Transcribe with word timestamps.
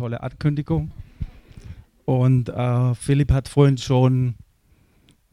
tolle 0.00 0.22
Ankündigung. 0.22 0.90
Und 2.06 2.48
äh, 2.48 2.94
Philipp 2.94 3.30
hat 3.32 3.48
vorhin 3.48 3.76
schon 3.76 4.34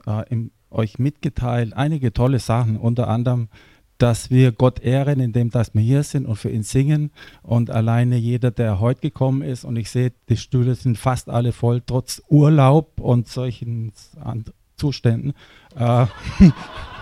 äh, 0.05 0.27
im, 0.29 0.51
euch 0.69 0.99
mitgeteilt, 0.99 1.73
einige 1.73 2.11
tolle 2.11 2.39
Sachen, 2.39 2.75
unter 2.75 3.07
anderem, 3.07 3.47
dass 3.97 4.29
wir 4.29 4.51
Gott 4.51 4.81
ehren, 4.81 5.21
indem 5.21 5.49
dass 5.49 5.73
wir 5.73 5.81
hier 5.81 6.03
sind 6.03 6.25
und 6.25 6.35
für 6.35 6.49
ihn 6.49 6.63
singen. 6.63 7.11
Und 7.43 7.71
alleine 7.71 8.17
jeder, 8.17 8.51
der 8.51 8.81
heute 8.81 8.99
gekommen 8.99 9.41
ist, 9.41 9.63
und 9.63 9.77
ich 9.77 9.89
sehe, 9.89 10.11
die 10.27 10.37
Stühle 10.37 10.75
sind 10.75 10.97
fast 10.97 11.29
alle 11.29 11.53
voll, 11.53 11.81
trotz 11.83 12.21
Urlaub 12.27 12.99
und 12.99 13.29
solchen 13.29 13.93
Zuständen. 14.75 15.33
Äh, 15.77 16.05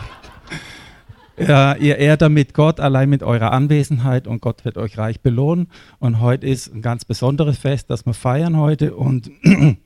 Ja, 1.37 1.75
ihr 1.75 1.97
ehrt 1.97 2.21
damit 2.21 2.53
Gott 2.53 2.79
allein 2.79 3.09
mit 3.09 3.21
eurer 3.21 3.51
Anwesenheit 3.51 4.25
und 4.25 4.41
Gott 4.41 4.63
wird 4.63 4.77
euch 4.77 4.97
reich 4.97 5.19
belohnen. 5.19 5.67
Und 5.99 6.21
heute 6.21 6.47
ist 6.47 6.73
ein 6.73 6.81
ganz 6.81 7.03
besonderes 7.03 7.57
Fest, 7.57 7.89
das 7.89 8.05
wir 8.05 8.13
feiern 8.13 8.55
heute 8.55 8.95
und 8.95 9.29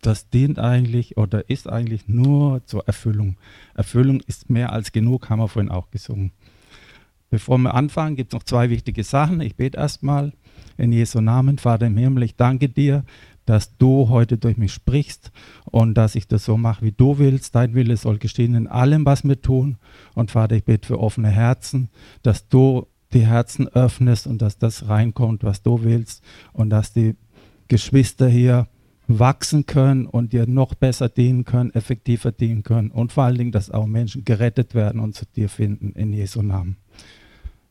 das 0.00 0.30
dient 0.30 0.60
eigentlich 0.60 1.16
oder 1.16 1.50
ist 1.50 1.68
eigentlich 1.68 2.06
nur 2.06 2.64
zur 2.66 2.86
Erfüllung. 2.86 3.36
Erfüllung 3.74 4.20
ist 4.28 4.48
mehr 4.48 4.72
als 4.72 4.92
genug, 4.92 5.28
haben 5.28 5.40
wir 5.40 5.48
vorhin 5.48 5.72
auch 5.72 5.90
gesungen. 5.90 6.30
Bevor 7.30 7.58
wir 7.58 7.74
anfangen, 7.74 8.14
gibt 8.14 8.32
es 8.32 8.38
noch 8.38 8.44
zwei 8.44 8.70
wichtige 8.70 9.02
Sachen. 9.02 9.40
Ich 9.40 9.56
bete 9.56 9.78
erstmal 9.78 10.32
in 10.76 10.92
Jesu 10.92 11.20
Namen, 11.20 11.58
Vater 11.58 11.86
im 11.86 11.96
Himmel, 11.96 12.22
ich 12.22 12.36
danke 12.36 12.68
dir, 12.68 13.04
dass 13.46 13.76
du 13.76 14.08
heute 14.08 14.38
durch 14.38 14.56
mich 14.56 14.72
sprichst 14.72 15.32
und 15.64 15.94
dass 15.94 16.14
ich 16.14 16.28
das 16.28 16.44
so 16.44 16.56
mache, 16.56 16.84
wie 16.84 16.92
du 16.92 17.18
willst. 17.18 17.54
Dein 17.54 17.74
Wille 17.74 17.96
soll 17.96 18.18
geschehen 18.18 18.54
in 18.54 18.66
allem, 18.66 19.04
was 19.04 19.24
wir 19.24 19.40
tun. 19.40 19.78
Und 20.14 20.30
Vater, 20.30 20.56
ich 20.56 20.64
bete 20.64 20.86
für 20.86 21.00
offene 21.00 21.28
Herzen, 21.28 21.88
dass 22.22 22.48
du 22.48 22.86
die 23.12 23.26
Herzen 23.26 23.68
öffnest 23.68 24.26
und 24.26 24.40
dass 24.40 24.58
das 24.58 24.88
reinkommt, 24.88 25.44
was 25.44 25.62
du 25.62 25.82
willst 25.82 26.22
und 26.52 26.70
dass 26.70 26.92
die 26.92 27.14
Geschwister 27.68 28.28
hier 28.28 28.68
wachsen 29.08 29.66
können 29.66 30.06
und 30.06 30.32
dir 30.32 30.46
noch 30.46 30.74
besser 30.74 31.08
dienen 31.08 31.44
können, 31.44 31.74
effektiver 31.74 32.32
dienen 32.32 32.62
können 32.62 32.90
und 32.90 33.12
vor 33.12 33.24
allen 33.24 33.36
Dingen, 33.36 33.52
dass 33.52 33.70
auch 33.70 33.86
Menschen 33.86 34.24
gerettet 34.24 34.74
werden 34.74 35.00
und 35.00 35.14
zu 35.14 35.26
dir 35.26 35.48
finden 35.48 35.92
in 35.92 36.12
Jesu 36.12 36.42
Namen. 36.42 36.76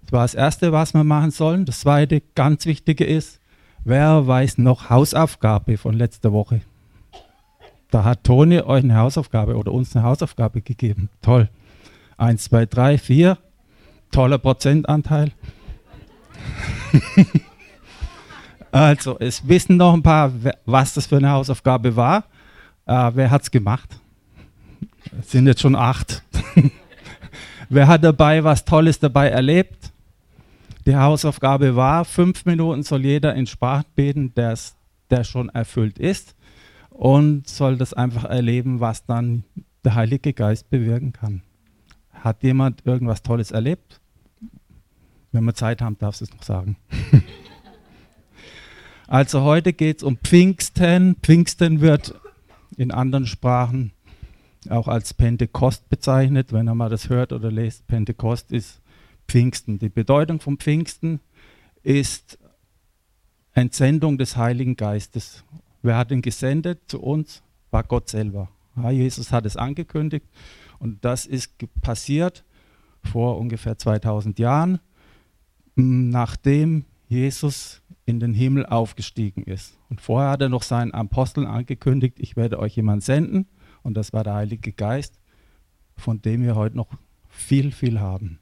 Das 0.04 0.12
war 0.12 0.24
das 0.24 0.36
Erste, 0.36 0.72
was 0.72 0.94
wir 0.94 1.04
machen 1.04 1.32
sollen. 1.32 1.66
Das 1.66 1.82
Zweite, 1.82 2.22
ganz 2.36 2.66
Wichtige 2.66 3.06
ist, 3.06 3.41
Wer 3.84 4.28
weiß 4.28 4.60
noch 4.60 4.92
Hausaufgabe 4.92 5.76
von 5.78 5.96
letzter 5.96 6.32
Woche? 6.32 6.62
Da 7.90 8.04
hat 8.04 8.24
Toni 8.24 8.60
euch 8.60 8.84
eine 8.84 8.96
Hausaufgabe 8.96 9.56
oder 9.58 9.72
uns 9.72 9.96
eine 9.96 10.06
Hausaufgabe 10.06 10.62
gegeben. 10.62 11.10
Toll. 11.22 11.50
Eins, 12.16 12.44
zwei, 12.44 12.68
drei, 12.68 13.00
vier. 13.00 13.40
Toller 14.12 14.38
Prozentanteil. 14.38 15.32
also, 18.72 19.18
es 19.20 19.48
wissen 19.48 19.78
noch 19.78 19.94
ein 19.94 20.04
paar, 20.04 20.32
was 20.66 20.94
das 20.94 21.08
für 21.08 21.18
eine 21.18 21.32
Hausaufgabe 21.32 21.96
war. 21.96 22.26
Äh, 22.86 23.12
wer 23.16 23.32
hat 23.32 23.44
es 23.44 23.52
gemacht? 23.52 24.00
Es 25.20 25.32
sind 25.32 25.48
jetzt 25.48 25.62
schon 25.62 25.76
acht. 25.76 26.24
wer 27.70 27.88
hat 27.88 28.04
dabei 28.04 28.44
was 28.44 28.64
Tolles 28.64 29.00
dabei 29.00 29.30
erlebt? 29.30 29.91
Die 30.86 30.96
Hausaufgabe 30.96 31.76
war, 31.76 32.06
fünf 32.06 32.46
Minuten 32.46 32.82
soll 32.82 33.06
jeder 33.06 33.36
in 33.36 33.46
Sprachen 33.46 33.86
beten, 33.94 34.34
der 34.34 35.24
schon 35.24 35.50
erfüllt 35.50 36.00
ist 36.00 36.36
und 36.90 37.48
soll 37.48 37.78
das 37.78 37.94
einfach 37.94 38.24
erleben, 38.24 38.80
was 38.80 39.06
dann 39.06 39.44
der 39.84 39.96
Heilige 39.96 40.34
Geist 40.34 40.70
bewirken 40.70 41.14
kann. 41.14 41.44
Hat 42.12 42.44
jemand 42.44 42.86
irgendwas 42.86 43.22
Tolles 43.22 43.52
erlebt? 43.52 44.00
Wenn 45.32 45.44
wir 45.46 45.54
Zeit 45.54 45.82
haben, 45.82 45.98
darfst 45.98 46.22
du 46.22 46.26
es 46.26 46.34
noch 46.34 46.44
sagen. 46.44 46.78
also 49.08 49.42
heute 49.42 49.74
geht 49.74 49.98
es 49.98 50.04
um 50.04 50.18
Pfingsten. 50.18 51.16
Pfingsten 51.22 51.82
wird 51.82 52.16
in 52.76 52.92
anderen 52.92 53.28
Sprachen 53.28 53.92
auch 54.70 54.88
als 54.88 55.14
Pentekost 55.14 55.90
bezeichnet. 55.90 56.52
Wenn 56.54 56.68
er 56.68 56.76
mal 56.76 56.90
das 56.90 57.10
hört 57.10 57.34
oder 57.34 57.52
lest, 57.52 57.88
Pentekost 57.88 58.52
ist 58.52 58.81
Pfingsten. 59.32 59.80
Die 59.80 59.88
Bedeutung 59.88 60.42
von 60.42 60.58
Pfingsten 60.58 61.22
ist 61.84 62.38
Entsendung 63.54 64.18
des 64.18 64.36
Heiligen 64.36 64.76
Geistes. 64.76 65.46
Wer 65.82 65.96
hat 65.96 66.12
ihn 66.12 66.22
gesendet 66.22 66.82
zu 66.88 67.02
uns? 67.02 67.42
War 67.70 67.84
Gott 67.84 68.10
selber. 68.10 68.50
Ja, 68.76 68.92
Jesus 68.92 69.32
hat 69.32 69.46
es 69.46 69.56
angekündigt 69.56 70.26
und 70.80 71.06
das 71.06 71.26
ist 71.26 71.54
passiert 71.82 72.44
vor 73.04 73.38
ungefähr 73.38 73.78
2000 73.78 74.38
Jahren, 74.38 74.82
nachdem 75.76 76.84
Jesus 77.08 77.82
in 78.06 78.20
den 78.20 78.34
Himmel 78.34 78.66
aufgestiegen 78.66 79.44
ist. 79.44 79.78
Und 79.90 80.02
vorher 80.02 80.32
hat 80.32 80.42
er 80.42 80.50
noch 80.50 80.64
seinen 80.64 80.94
Aposteln 80.94 81.48
angekündigt, 81.48 82.18
ich 82.20 82.36
werde 82.36 82.60
euch 82.60 82.76
jemanden 82.76 83.00
senden 83.00 83.48
und 83.82 83.94
das 83.94 84.12
war 84.12 84.26
der 84.26 84.34
Heilige 84.34 84.74
Geist, 84.74 85.22
von 85.96 86.22
dem 86.22 86.44
wir 86.44 86.58
heute 86.58 86.76
noch 86.76 86.90
viel, 87.30 87.72
viel 87.72 88.02
haben. 88.02 88.41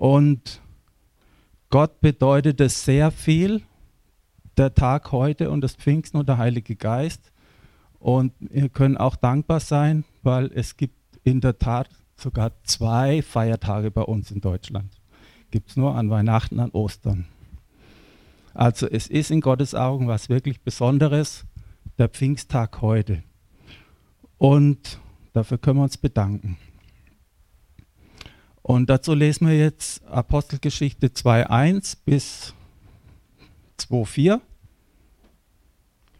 Und 0.00 0.62
Gott 1.68 2.00
bedeutet 2.00 2.58
es 2.62 2.86
sehr 2.86 3.10
viel, 3.10 3.60
der 4.56 4.74
Tag 4.74 5.12
heute 5.12 5.50
und 5.50 5.60
das 5.60 5.74
Pfingsten 5.74 6.16
und 6.16 6.26
der 6.26 6.38
Heilige 6.38 6.74
Geist. 6.74 7.30
Und 7.98 8.32
wir 8.38 8.70
können 8.70 8.96
auch 8.96 9.14
dankbar 9.14 9.60
sein, 9.60 10.04
weil 10.22 10.50
es 10.54 10.78
gibt 10.78 10.94
in 11.22 11.42
der 11.42 11.58
Tat 11.58 11.90
sogar 12.16 12.52
zwei 12.62 13.20
Feiertage 13.20 13.90
bei 13.90 14.00
uns 14.00 14.30
in 14.30 14.40
Deutschland. 14.40 14.90
Gibt 15.50 15.68
es 15.68 15.76
nur 15.76 15.94
an 15.94 16.08
Weihnachten, 16.08 16.60
an 16.60 16.70
Ostern. 16.70 17.26
Also 18.54 18.88
es 18.88 19.06
ist 19.06 19.30
in 19.30 19.42
Gottes 19.42 19.74
Augen 19.74 20.08
was 20.08 20.30
wirklich 20.30 20.62
Besonderes, 20.62 21.44
der 21.98 22.08
Pfingsttag 22.08 22.80
heute. 22.80 23.22
Und 24.38 24.98
dafür 25.34 25.58
können 25.58 25.80
wir 25.80 25.84
uns 25.84 25.98
bedanken. 25.98 26.56
Und 28.62 28.90
dazu 28.90 29.14
lesen 29.14 29.48
wir 29.48 29.56
jetzt 29.56 30.04
Apostelgeschichte 30.06 31.08
2.1 31.08 31.96
bis 32.04 32.54
2.4. 33.78 34.40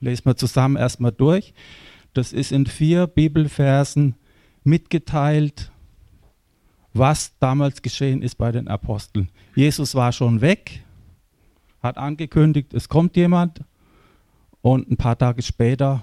Lesen 0.00 0.24
wir 0.24 0.36
zusammen 0.36 0.76
erstmal 0.76 1.12
durch. 1.12 1.52
Das 2.14 2.32
ist 2.32 2.52
in 2.52 2.66
vier 2.66 3.06
Bibelversen 3.06 4.14
mitgeteilt, 4.64 5.70
was 6.92 7.38
damals 7.38 7.82
geschehen 7.82 8.22
ist 8.22 8.36
bei 8.36 8.50
den 8.50 8.68
Aposteln. 8.68 9.28
Jesus 9.54 9.94
war 9.94 10.12
schon 10.12 10.40
weg, 10.40 10.82
hat 11.82 11.98
angekündigt, 11.98 12.74
es 12.74 12.88
kommt 12.88 13.16
jemand 13.16 13.62
und 14.60 14.90
ein 14.90 14.96
paar 14.96 15.16
Tage 15.16 15.42
später 15.42 16.02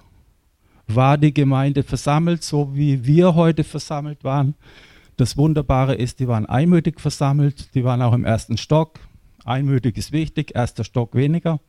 war 0.88 1.18
die 1.18 1.34
Gemeinde 1.34 1.84
versammelt, 1.84 2.44
so 2.44 2.74
wie 2.74 3.06
wir 3.06 3.36
heute 3.36 3.64
versammelt 3.64 4.24
waren. 4.24 4.56
Das 5.18 5.36
Wunderbare 5.36 5.96
ist, 5.96 6.20
die 6.20 6.28
waren 6.28 6.46
einmütig 6.46 7.02
versammelt, 7.02 7.74
die 7.74 7.84
waren 7.84 8.04
auch 8.04 8.14
im 8.14 8.24
ersten 8.24 8.56
Stock. 8.58 9.00
Einmütig 9.44 9.98
ist 9.98 10.12
wichtig, 10.12 10.56
erster 10.56 10.84
Stock 10.84 11.16
weniger. 11.16 11.60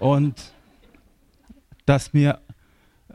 Und 0.00 0.52
dass 1.86 2.12
wir 2.12 2.40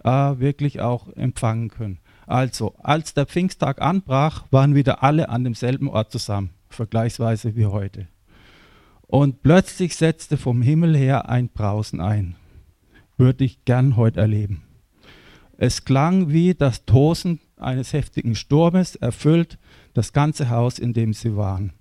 äh, 0.04 0.10
wirklich 0.10 0.80
auch 0.80 1.10
empfangen 1.10 1.70
können. 1.70 2.00
Also, 2.26 2.74
als 2.80 3.14
der 3.14 3.26
Pfingsttag 3.26 3.82
anbrach, 3.82 4.46
waren 4.50 4.76
wieder 4.76 5.04
alle 5.04 5.28
an 5.28 5.44
demselben 5.44 5.90
Ort 5.90 6.14
zusammen, 6.14 6.52
vergleichsweise 6.70 7.58
wie 7.58 7.66
heute. 7.66 8.08
Und 9.02 9.44
plötzlich 9.44 9.98
setzte 9.98 10.38
vom 10.38 10.62
Himmel 10.62 10.96
her 10.96 11.28
ein 11.28 11.50
Brausen 11.50 12.00
ein. 12.00 12.36
Würde 13.18 13.44
ich 13.44 13.66
gern 13.66 13.98
heute 13.98 14.22
erleben. 14.22 14.64
Es 15.58 15.84
klang 15.84 16.30
wie 16.30 16.56
das 16.56 16.86
Tosen 16.86 17.42
eines 17.62 17.94
heftigen 17.94 18.36
Sturmes 18.36 18.96
erfüllt 18.96 19.58
das 19.94 20.14
ganze 20.14 20.50
Haus, 20.50 20.80
in 20.80 20.94
dem 20.94 21.14
sie 21.14 21.36
waren. 21.36 21.74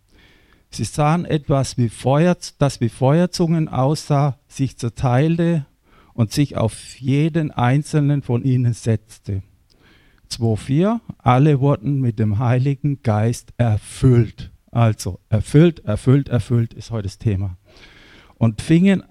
Sie 0.70 0.84
sahen 0.84 1.24
etwas, 1.24 1.76
wie 1.78 1.88
Feuer, 1.88 2.36
das 2.58 2.80
wie 2.80 2.88
Feuerzungen 2.88 3.68
aussah, 3.68 4.38
sich 4.46 4.78
zerteilte 4.78 5.66
und 6.14 6.32
sich 6.32 6.56
auf 6.56 6.96
jeden 6.96 7.50
einzelnen 7.50 8.22
von 8.22 8.44
ihnen 8.44 8.72
setzte. 8.72 9.42
2.4. 10.30 11.00
Alle 11.18 11.60
wurden 11.60 12.00
mit 12.00 12.20
dem 12.20 12.38
Heiligen 12.38 13.02
Geist 13.02 13.52
erfüllt. 13.56 14.52
Also 14.70 15.18
erfüllt, 15.28 15.80
erfüllt, 15.84 16.28
erfüllt 16.28 16.72
ist 16.72 16.92
heute 16.92 17.04
das 17.08 17.18
Thema. 17.18 17.56
Und 18.36 18.62
fingen 18.62 19.02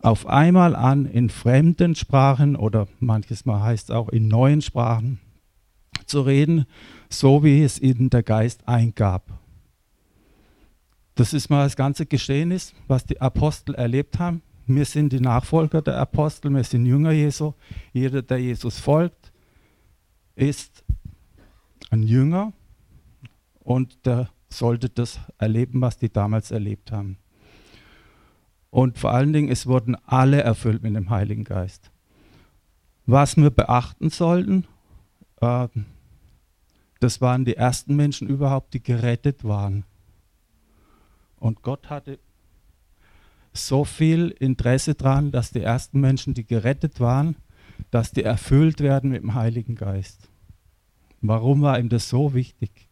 auf 0.00 0.26
einmal 0.26 0.74
an, 0.74 1.06
in 1.06 1.30
fremden 1.30 1.94
Sprachen 1.94 2.56
oder 2.56 2.88
manches 2.98 3.44
Mal 3.44 3.62
heißt 3.62 3.90
es 3.90 3.94
auch 3.94 4.08
in 4.08 4.26
neuen 4.26 4.60
Sprachen 4.60 5.20
zu 6.10 6.22
reden, 6.22 6.66
so 7.08 7.42
wie 7.42 7.62
es 7.62 7.80
ihnen 7.80 8.10
der 8.10 8.22
Geist 8.22 8.66
eingab. 8.68 9.38
Das 11.14 11.32
ist 11.32 11.50
mal 11.50 11.64
das 11.64 11.76
ganze 11.76 12.06
Geschehnis, 12.06 12.74
was 12.86 13.04
die 13.04 13.20
Apostel 13.20 13.74
erlebt 13.74 14.18
haben. 14.18 14.42
Wir 14.66 14.84
sind 14.84 15.12
die 15.12 15.20
Nachfolger 15.20 15.82
der 15.82 15.98
Apostel, 15.98 16.50
wir 16.50 16.64
sind 16.64 16.86
Jünger 16.86 17.10
Jesu. 17.10 17.54
Jeder, 17.92 18.22
der 18.22 18.38
Jesus 18.38 18.78
folgt, 18.78 19.32
ist 20.34 20.84
ein 21.90 22.02
Jünger 22.02 22.52
und 23.60 24.06
der 24.06 24.30
sollte 24.48 24.88
das 24.88 25.20
erleben, 25.38 25.80
was 25.80 25.98
die 25.98 26.12
damals 26.12 26.50
erlebt 26.50 26.92
haben. 26.92 27.18
Und 28.70 28.98
vor 28.98 29.12
allen 29.12 29.32
Dingen, 29.32 29.48
es 29.48 29.66
wurden 29.66 29.96
alle 30.06 30.42
erfüllt 30.42 30.82
mit 30.82 30.94
dem 30.94 31.10
Heiligen 31.10 31.44
Geist. 31.44 31.90
Was 33.06 33.36
wir 33.36 33.50
beachten 33.50 34.10
sollten, 34.10 34.66
äh, 35.40 35.66
das 37.00 37.20
waren 37.20 37.44
die 37.44 37.56
ersten 37.56 37.96
Menschen 37.96 38.28
überhaupt, 38.28 38.74
die 38.74 38.82
gerettet 38.82 39.42
waren. 39.42 39.84
Und 41.38 41.62
Gott 41.62 41.88
hatte 41.88 42.18
so 43.52 43.84
viel 43.84 44.28
Interesse 44.28 44.94
daran, 44.94 45.32
dass 45.32 45.50
die 45.50 45.62
ersten 45.62 46.00
Menschen, 46.00 46.34
die 46.34 46.46
gerettet 46.46 47.00
waren, 47.00 47.36
dass 47.90 48.12
die 48.12 48.22
erfüllt 48.22 48.80
werden 48.80 49.10
mit 49.10 49.22
dem 49.22 49.34
Heiligen 49.34 49.74
Geist. 49.74 50.28
Warum 51.22 51.62
war 51.62 51.78
ihm 51.78 51.88
das 51.88 52.08
so 52.08 52.34
wichtig? 52.34 52.88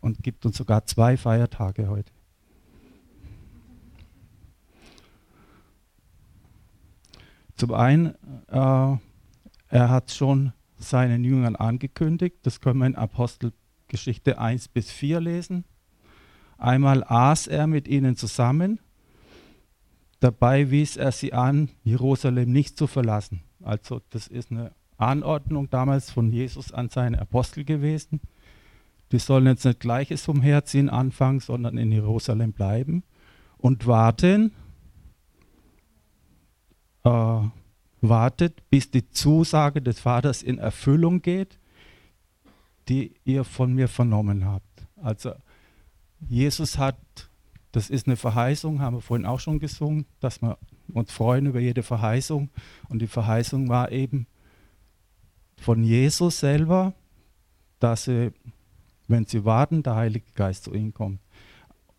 Und 0.00 0.22
gibt 0.22 0.46
uns 0.46 0.56
sogar 0.56 0.86
zwei 0.86 1.16
Feiertage 1.16 1.88
heute. 1.88 2.12
Zum 7.56 7.74
einen, 7.74 8.14
äh, 8.46 8.96
er 9.70 9.90
hat 9.90 10.12
schon 10.12 10.52
seinen 10.78 11.24
Jüngern 11.24 11.56
angekündigt, 11.56 12.36
das 12.42 12.60
können 12.60 12.78
wir 12.78 12.86
in 12.86 12.94
Apostelgeschichte 12.94 14.38
1 14.38 14.68
bis 14.68 14.90
4 14.90 15.20
lesen. 15.20 15.64
Einmal 16.56 17.04
aß 17.04 17.46
er 17.46 17.66
mit 17.66 17.86
ihnen 17.88 18.16
zusammen, 18.16 18.80
dabei 20.20 20.70
wies 20.70 20.96
er 20.96 21.12
sie 21.12 21.32
an, 21.32 21.70
Jerusalem 21.84 22.50
nicht 22.52 22.76
zu 22.76 22.86
verlassen. 22.86 23.42
Also 23.62 24.00
das 24.10 24.26
ist 24.26 24.50
eine 24.50 24.72
Anordnung 24.96 25.70
damals 25.70 26.10
von 26.10 26.32
Jesus 26.32 26.72
an 26.72 26.88
seine 26.88 27.20
Apostel 27.20 27.64
gewesen. 27.64 28.20
Die 29.12 29.18
sollen 29.18 29.46
jetzt 29.46 29.64
nicht 29.64 29.80
gleiches 29.80 30.28
umherziehen 30.28 30.90
anfangen, 30.90 31.40
sondern 31.40 31.78
in 31.78 31.92
Jerusalem 31.92 32.52
bleiben 32.52 33.04
und 33.56 33.86
warten, 33.86 34.52
äh, 37.04 37.40
wartet, 38.00 38.68
bis 38.70 38.90
die 38.90 39.08
Zusage 39.10 39.82
des 39.82 40.00
Vaters 40.00 40.42
in 40.42 40.58
Erfüllung 40.58 41.22
geht, 41.22 41.58
die 42.88 43.14
ihr 43.24 43.44
von 43.44 43.74
mir 43.74 43.88
vernommen 43.88 44.46
habt. 44.46 44.86
Also 45.02 45.32
Jesus 46.20 46.78
hat, 46.78 46.98
das 47.72 47.90
ist 47.90 48.06
eine 48.06 48.16
Verheißung, 48.16 48.80
haben 48.80 48.96
wir 48.96 49.00
vorhin 49.00 49.26
auch 49.26 49.40
schon 49.40 49.58
gesungen, 49.58 50.06
dass 50.20 50.40
wir 50.42 50.58
uns 50.92 51.12
freuen 51.12 51.46
über 51.46 51.60
jede 51.60 51.82
Verheißung. 51.82 52.50
Und 52.88 53.00
die 53.00 53.06
Verheißung 53.06 53.68
war 53.68 53.92
eben 53.92 54.26
von 55.58 55.82
Jesus 55.82 56.40
selber, 56.40 56.94
dass 57.78 58.04
sie, 58.04 58.32
wenn 59.06 59.26
sie 59.26 59.44
warten, 59.44 59.82
der 59.82 59.96
Heilige 59.96 60.32
Geist 60.34 60.64
zu 60.64 60.74
ihnen 60.74 60.94
kommt. 60.94 61.20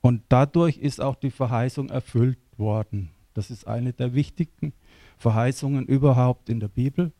Und 0.01 0.23
dadurch 0.29 0.77
ist 0.77 1.01
auch 1.01 1.15
die 1.15 1.31
Verheißung 1.31 1.89
erfüllt 1.89 2.39
worden. 2.57 3.11
Das 3.33 3.51
ist 3.51 3.67
eine 3.67 3.93
der 3.93 4.13
wichtigen 4.13 4.73
Verheißungen 5.19 5.85
überhaupt 5.85 6.49
in 6.49 6.59
der 6.59 6.69
Bibel. 6.69 7.11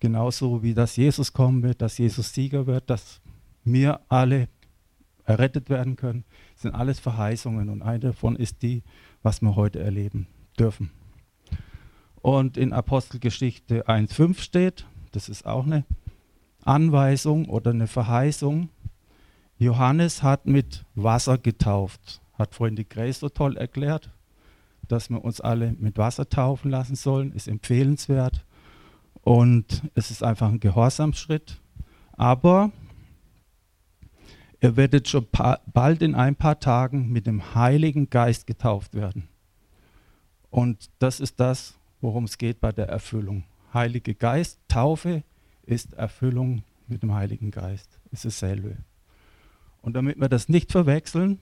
Genauso 0.00 0.62
wie 0.62 0.74
dass 0.74 0.96
Jesus 0.96 1.32
kommen 1.32 1.62
wird, 1.62 1.82
dass 1.82 1.98
Jesus 1.98 2.32
Sieger 2.32 2.66
wird, 2.66 2.88
dass 2.88 3.20
wir 3.64 4.00
alle 4.08 4.48
errettet 5.24 5.68
werden 5.70 5.96
können, 5.96 6.24
sind 6.54 6.74
alles 6.74 7.00
Verheißungen 7.00 7.68
und 7.70 7.82
eine 7.82 8.00
davon 8.00 8.36
ist 8.36 8.62
die, 8.62 8.82
was 9.22 9.40
wir 9.40 9.56
heute 9.56 9.80
erleben 9.80 10.26
dürfen. 10.58 10.90
Und 12.20 12.56
in 12.56 12.72
Apostelgeschichte 12.72 13.86
1.5 13.86 14.40
steht, 14.40 14.86
das 15.12 15.28
ist 15.28 15.46
auch 15.46 15.64
eine 15.64 15.84
Anweisung 16.64 17.48
oder 17.48 17.70
eine 17.70 17.86
Verheißung, 17.86 18.68
Johannes 19.58 20.22
hat 20.22 20.46
mit 20.46 20.84
Wasser 20.94 21.38
getauft, 21.38 22.20
hat 22.34 22.54
vorhin 22.54 22.76
die 22.76 22.88
Grace 22.88 23.20
so 23.20 23.28
toll 23.28 23.56
erklärt, 23.56 24.10
dass 24.94 25.10
wir 25.10 25.24
uns 25.24 25.40
alle 25.40 25.72
mit 25.72 25.98
Wasser 25.98 26.28
taufen 26.28 26.70
lassen 26.70 26.94
sollen, 26.94 27.32
ist 27.32 27.48
empfehlenswert 27.48 28.46
und 29.22 29.82
es 29.96 30.12
ist 30.12 30.22
einfach 30.22 30.48
ein 30.48 30.60
Gehorsamsschritt. 30.60 31.60
Aber 32.12 32.70
ihr 34.60 34.76
werdet 34.76 35.08
schon 35.08 35.26
bald 35.72 36.00
in 36.00 36.14
ein 36.14 36.36
paar 36.36 36.60
Tagen 36.60 37.10
mit 37.10 37.26
dem 37.26 37.56
Heiligen 37.56 38.08
Geist 38.08 38.46
getauft 38.46 38.94
werden. 38.94 39.28
Und 40.48 40.90
das 41.00 41.18
ist 41.18 41.40
das, 41.40 41.74
worum 42.00 42.22
es 42.22 42.38
geht 42.38 42.60
bei 42.60 42.70
der 42.70 42.88
Erfüllung. 42.88 43.42
Heilige 43.72 44.14
Geist, 44.14 44.60
Taufe 44.68 45.24
ist 45.64 45.94
Erfüllung 45.94 46.62
mit 46.86 47.02
dem 47.02 47.12
Heiligen 47.14 47.50
Geist. 47.50 47.98
Ist 48.12 48.26
dasselbe. 48.26 48.76
Und 49.82 49.94
damit 49.94 50.20
wir 50.20 50.28
das 50.28 50.48
nicht 50.48 50.70
verwechseln, 50.70 51.40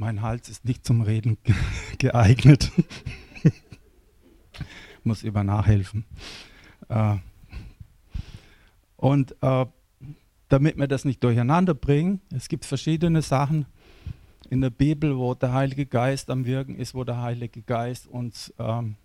Mein 0.00 0.22
Hals 0.22 0.48
ist 0.48 0.64
nicht 0.64 0.86
zum 0.86 1.02
Reden 1.02 1.36
geeignet. 1.98 2.72
Muss 5.04 5.22
immer 5.22 5.44
nachhelfen. 5.44 6.06
Äh, 6.88 7.16
und 8.96 9.36
äh, 9.42 9.66
damit 10.48 10.78
wir 10.78 10.88
das 10.88 11.04
nicht 11.04 11.22
durcheinander 11.22 11.74
bringen, 11.74 12.22
es 12.34 12.48
gibt 12.48 12.64
verschiedene 12.64 13.20
Sachen 13.20 13.66
in 14.48 14.62
der 14.62 14.70
Bibel, 14.70 15.18
wo 15.18 15.34
der 15.34 15.52
Heilige 15.52 15.84
Geist 15.84 16.30
am 16.30 16.46
Wirken 16.46 16.76
ist, 16.76 16.94
wo 16.94 17.04
der 17.04 17.20
Heilige 17.20 17.60
Geist 17.60 18.06
uns, 18.06 18.54
ähm, 18.58 18.96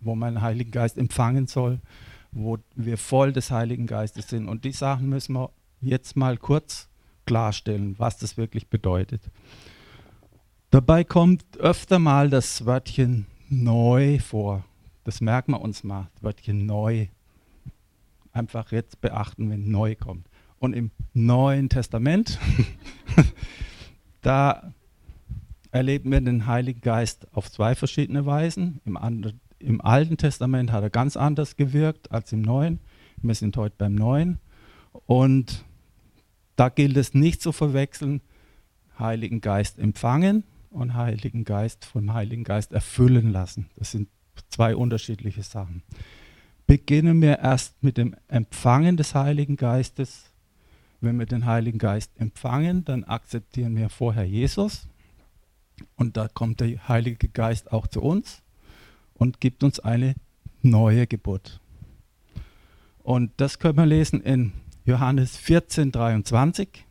wo 0.00 0.14
man 0.14 0.36
den 0.36 0.42
Heiligen 0.42 0.70
Geist 0.70 0.96
empfangen 0.96 1.46
soll, 1.46 1.78
wo 2.32 2.56
wir 2.74 2.96
voll 2.96 3.34
des 3.34 3.50
Heiligen 3.50 3.86
Geistes 3.86 4.28
sind. 4.28 4.48
Und 4.48 4.64
die 4.64 4.72
Sachen 4.72 5.10
müssen 5.10 5.34
wir 5.34 5.50
jetzt 5.82 6.16
mal 6.16 6.38
kurz 6.38 6.88
klarstellen, 7.26 7.96
was 7.98 8.16
das 8.16 8.38
wirklich 8.38 8.68
bedeutet. 8.68 9.20
Dabei 10.76 11.04
kommt 11.04 11.56
öfter 11.56 11.98
mal 11.98 12.28
das 12.28 12.66
Wörtchen 12.66 13.24
neu 13.48 14.18
vor. 14.18 14.62
Das 15.04 15.22
merken 15.22 15.52
wir 15.52 15.62
uns 15.62 15.82
mal, 15.84 16.10
das 16.12 16.22
Wörtchen 16.22 16.66
neu. 16.66 17.06
Einfach 18.30 18.72
jetzt 18.72 19.00
beachten, 19.00 19.48
wenn 19.48 19.70
neu 19.70 19.94
kommt. 19.94 20.28
Und 20.58 20.74
im 20.74 20.90
Neuen 21.14 21.70
Testament, 21.70 22.38
da 24.20 24.74
erleben 25.70 26.10
wir 26.10 26.20
den 26.20 26.46
Heiligen 26.46 26.82
Geist 26.82 27.26
auf 27.34 27.50
zwei 27.50 27.74
verschiedene 27.74 28.26
Weisen. 28.26 28.82
Im, 28.84 28.98
anderen, 28.98 29.40
Im 29.58 29.80
Alten 29.80 30.18
Testament 30.18 30.72
hat 30.72 30.82
er 30.82 30.90
ganz 30.90 31.16
anders 31.16 31.56
gewirkt 31.56 32.12
als 32.12 32.34
im 32.34 32.42
Neuen. 32.42 32.80
Wir 33.22 33.34
sind 33.34 33.56
heute 33.56 33.76
beim 33.78 33.94
Neuen. 33.94 34.40
Und 35.06 35.64
da 36.54 36.68
gilt 36.68 36.98
es 36.98 37.14
nicht 37.14 37.40
zu 37.40 37.52
verwechseln, 37.52 38.20
Heiligen 38.98 39.40
Geist 39.40 39.78
empfangen 39.78 40.44
und 40.70 40.94
Heiligen 40.94 41.44
Geist 41.44 41.84
vom 41.84 42.12
Heiligen 42.12 42.44
Geist 42.44 42.72
erfüllen 42.72 43.32
lassen. 43.32 43.68
Das 43.76 43.92
sind 43.92 44.08
zwei 44.48 44.76
unterschiedliche 44.76 45.42
Sachen. 45.42 45.82
Beginnen 46.66 47.22
wir 47.22 47.38
erst 47.38 47.82
mit 47.82 47.96
dem 47.96 48.16
Empfangen 48.28 48.96
des 48.96 49.14
Heiligen 49.14 49.56
Geistes. 49.56 50.32
Wenn 51.00 51.18
wir 51.18 51.26
den 51.26 51.46
Heiligen 51.46 51.78
Geist 51.78 52.10
empfangen, 52.16 52.84
dann 52.84 53.04
akzeptieren 53.04 53.76
wir 53.76 53.88
vorher 53.88 54.24
Jesus 54.24 54.88
und 55.96 56.16
da 56.16 56.28
kommt 56.28 56.60
der 56.60 56.88
Heilige 56.88 57.28
Geist 57.28 57.72
auch 57.72 57.86
zu 57.86 58.02
uns 58.02 58.42
und 59.14 59.40
gibt 59.40 59.62
uns 59.62 59.80
eine 59.80 60.14
neue 60.62 61.06
Geburt. 61.06 61.60
Und 63.02 63.32
das 63.36 63.58
können 63.58 63.78
wir 63.78 63.86
lesen 63.86 64.20
in 64.20 64.52
Johannes 64.84 65.36
14, 65.36 65.92
23. 65.92 66.85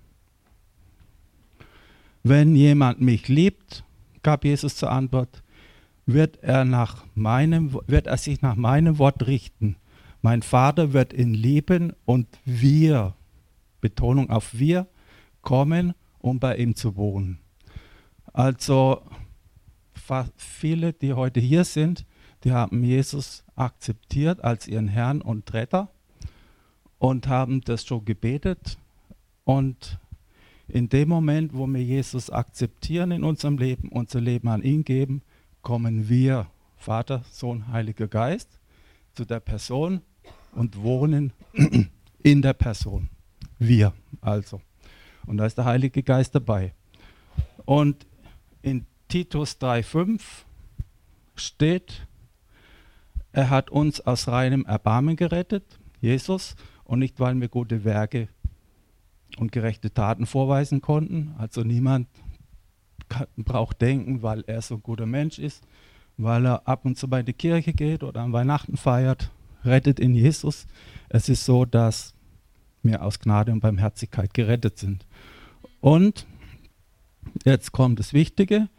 Wenn 2.27 2.55
jemand 2.55 3.01
mich 3.01 3.27
liebt, 3.27 3.83
gab 4.23 4.45
Jesus 4.45 4.77
zur 4.77 4.89
Antwort, 4.91 5.43
wird 6.07 6.41
er, 6.41 6.65
nach 6.65 7.05
meinem, 7.13 7.79
wird 7.85 8.07
er 8.07 8.17
sich 8.17 8.41
nach 8.41 8.55
meinem 8.55 8.97
Wort 8.97 9.27
richten. 9.27 9.75
Mein 10.23 10.41
Vater 10.41 10.91
wird 10.91 11.13
ihn 11.13 11.35
lieben 11.35 11.93
und 12.03 12.27
wir, 12.43 13.13
Betonung 13.79 14.31
auf 14.31 14.57
wir, 14.57 14.87
kommen, 15.43 15.93
um 16.17 16.39
bei 16.39 16.57
ihm 16.57 16.73
zu 16.75 16.95
wohnen. 16.95 17.37
Also 18.33 19.03
viele, 20.35 20.93
die 20.93 21.13
heute 21.13 21.39
hier 21.39 21.63
sind, 21.63 22.07
die 22.43 22.53
haben 22.53 22.83
Jesus 22.83 23.43
akzeptiert 23.55 24.43
als 24.43 24.67
ihren 24.67 24.87
Herrn 24.87 25.21
und 25.21 25.53
Retter 25.53 25.91
und 26.97 27.27
haben 27.27 27.61
das 27.61 27.85
schon 27.85 28.03
gebetet 28.03 28.79
und 29.43 29.99
in 30.67 30.89
dem 30.89 31.09
Moment, 31.09 31.53
wo 31.53 31.67
wir 31.67 31.83
Jesus 31.83 32.29
akzeptieren 32.29 33.11
in 33.11 33.23
unserem 33.23 33.57
Leben, 33.57 33.89
unser 33.89 34.19
Leben 34.19 34.47
an 34.47 34.63
ihn 34.63 34.83
geben, 34.83 35.21
kommen 35.61 36.09
wir, 36.09 36.47
Vater, 36.77 37.23
Sohn, 37.31 37.67
Heiliger 37.71 38.07
Geist, 38.07 38.49
zu 39.13 39.25
der 39.25 39.39
Person 39.39 40.01
und 40.53 40.81
wohnen 40.81 41.33
in 42.23 42.41
der 42.41 42.53
Person. 42.53 43.09
Wir 43.59 43.93
also. 44.21 44.61
Und 45.25 45.37
da 45.37 45.45
ist 45.45 45.57
der 45.57 45.65
Heilige 45.65 46.03
Geist 46.03 46.35
dabei. 46.35 46.73
Und 47.65 48.05
in 48.61 48.85
Titus 49.07 49.57
3,5 49.59 50.21
steht, 51.35 52.07
er 53.31 53.49
hat 53.49 53.69
uns 53.69 54.01
aus 54.01 54.27
reinem 54.27 54.65
Erbarmen 54.65 55.15
gerettet, 55.15 55.79
Jesus, 56.01 56.55
und 56.83 56.99
nicht 56.99 57.19
weil 57.19 57.39
wir 57.39 57.47
gute 57.47 57.83
Werke 57.83 58.27
und 59.37 59.51
gerechte 59.51 59.93
Taten 59.93 60.25
vorweisen 60.25 60.81
konnten. 60.81 61.35
Also 61.37 61.61
niemand 61.63 62.07
braucht 63.37 63.81
denken, 63.81 64.21
weil 64.21 64.43
er 64.47 64.61
so 64.61 64.75
ein 64.75 64.83
guter 64.83 65.05
Mensch 65.05 65.39
ist, 65.39 65.63
weil 66.17 66.45
er 66.45 66.67
ab 66.67 66.85
und 66.85 66.97
zu 66.97 67.09
bei 67.09 67.23
der 67.23 67.33
Kirche 67.33 67.73
geht 67.73 68.03
oder 68.03 68.21
an 68.21 68.33
Weihnachten 68.33 68.77
feiert, 68.77 69.31
rettet 69.63 69.99
in 69.99 70.15
Jesus. 70.15 70.67
Es 71.09 71.29
ist 71.29 71.45
so, 71.45 71.65
dass 71.65 72.13
wir 72.83 73.03
aus 73.03 73.19
Gnade 73.19 73.51
und 73.51 73.59
Barmherzigkeit 73.59 74.33
gerettet 74.33 74.77
sind. 74.77 75.05
Und 75.81 76.25
jetzt 77.43 77.71
kommt 77.71 77.99
das 77.99 78.13
Wichtige 78.13 78.69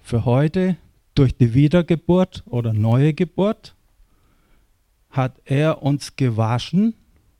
für 0.00 0.24
heute, 0.24 0.76
durch 1.14 1.36
die 1.36 1.54
Wiedergeburt 1.54 2.42
oder 2.46 2.72
neue 2.72 3.12
Geburt 3.12 3.76
hat 5.10 5.40
er 5.44 5.82
uns 5.82 6.16
gewaschen 6.16 6.94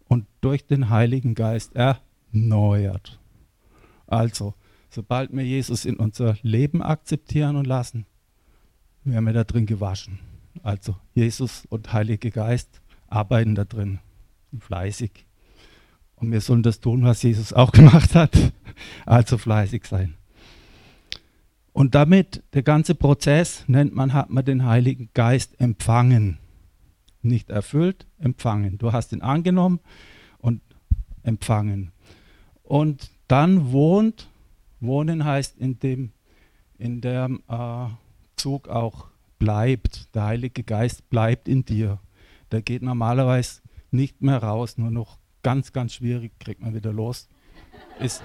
und 0.08 0.26
durch 0.42 0.66
den 0.66 0.90
Heiligen 0.90 1.34
Geist 1.34 1.74
erneuert. 2.32 3.18
Also, 4.06 4.54
sobald 4.90 5.32
wir 5.32 5.44
Jesus 5.44 5.84
in 5.84 5.96
unser 5.96 6.36
Leben 6.42 6.82
akzeptieren 6.82 7.56
und 7.56 7.66
lassen, 7.66 8.06
werden 9.04 9.24
wir 9.24 9.32
da 9.32 9.44
drin 9.44 9.66
gewaschen. 9.66 10.18
Also 10.62 10.96
Jesus 11.14 11.66
und 11.68 11.92
Heiliger 11.92 12.30
Geist 12.30 12.80
arbeiten 13.08 13.54
da 13.54 13.64
drin, 13.64 14.00
fleißig. 14.58 15.26
Und 16.16 16.30
wir 16.30 16.40
sollen 16.40 16.62
das 16.62 16.80
tun, 16.80 17.02
was 17.04 17.22
Jesus 17.22 17.52
auch 17.52 17.72
gemacht 17.72 18.14
hat, 18.14 18.52
also 19.06 19.38
fleißig 19.38 19.86
sein. 19.86 20.14
Und 21.72 21.94
damit, 21.94 22.42
der 22.52 22.62
ganze 22.62 22.94
Prozess 22.94 23.64
nennt 23.66 23.94
man, 23.94 24.12
hat 24.12 24.28
man 24.28 24.44
den 24.44 24.66
Heiligen 24.66 25.08
Geist 25.14 25.58
empfangen. 25.58 26.38
Nicht 27.22 27.50
erfüllt, 27.50 28.06
empfangen. 28.18 28.78
Du 28.78 28.92
hast 28.92 29.12
ihn 29.12 29.22
angenommen 29.22 29.80
und 30.38 30.60
empfangen. 31.22 31.92
Und 32.62 33.10
dann 33.28 33.72
wohnt, 33.72 34.28
wohnen 34.80 35.24
heißt 35.24 35.58
in 35.58 35.78
dem, 35.78 36.12
in 36.78 37.00
dem 37.00 37.42
äh, 37.48 37.86
Zug 38.36 38.68
auch 38.68 39.06
bleibt. 39.38 40.14
Der 40.14 40.24
Heilige 40.24 40.62
Geist 40.62 41.08
bleibt 41.10 41.48
in 41.48 41.64
dir. 41.64 41.98
Der 42.50 42.62
geht 42.62 42.82
normalerweise 42.82 43.62
nicht 43.90 44.22
mehr 44.22 44.42
raus, 44.42 44.78
nur 44.78 44.90
noch 44.90 45.18
ganz, 45.42 45.72
ganz 45.72 45.94
schwierig, 45.94 46.32
kriegt 46.38 46.60
man 46.60 46.74
wieder 46.74 46.92
los. 46.92 47.28
Ist, 47.98 48.22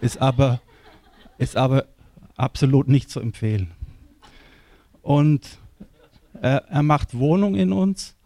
ist, 0.00 0.20
aber, 0.20 0.60
ist 1.38 1.56
aber 1.56 1.86
absolut 2.36 2.88
nicht 2.88 3.10
zu 3.10 3.20
empfehlen. 3.20 3.72
Und 5.02 5.58
er, 6.40 6.64
er 6.68 6.82
macht 6.82 7.18
Wohnung 7.18 7.54
in 7.54 7.72
uns 7.72 8.16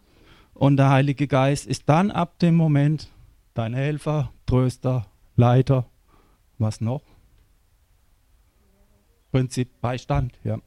und 0.53 0.77
der 0.77 0.89
Heilige 0.89 1.27
Geist 1.27 1.65
ist 1.65 1.89
dann 1.89 2.11
ab 2.11 2.39
dem 2.39 2.55
Moment 2.55 3.09
dein 3.53 3.73
Helfer, 3.73 4.31
Tröster, 4.45 5.05
Leiter, 5.35 5.89
was 6.57 6.81
noch? 6.81 7.01
Prinzip 9.31 9.81
Beistand, 9.81 10.37
ja. 10.43 10.59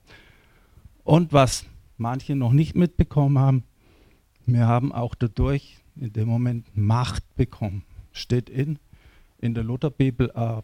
Und 1.05 1.33
was 1.33 1.67
manche 1.99 2.35
noch 2.35 2.53
nicht 2.53 2.75
mitbekommen 2.75 3.39
haben, 3.39 3.65
wir 4.45 4.67
haben 4.67 4.93
auch 4.93 5.15
dadurch 5.15 5.79
in 5.97 6.13
dem 6.13 6.29
Moment 6.29 6.67
Macht 6.77 7.35
bekommen. 7.37 7.85
Steht 8.13 8.51
in, 8.51 8.79
in 9.39 9.55
der 9.55 9.65
Lutherbibel 9.65 10.31
äh, 10.35 10.63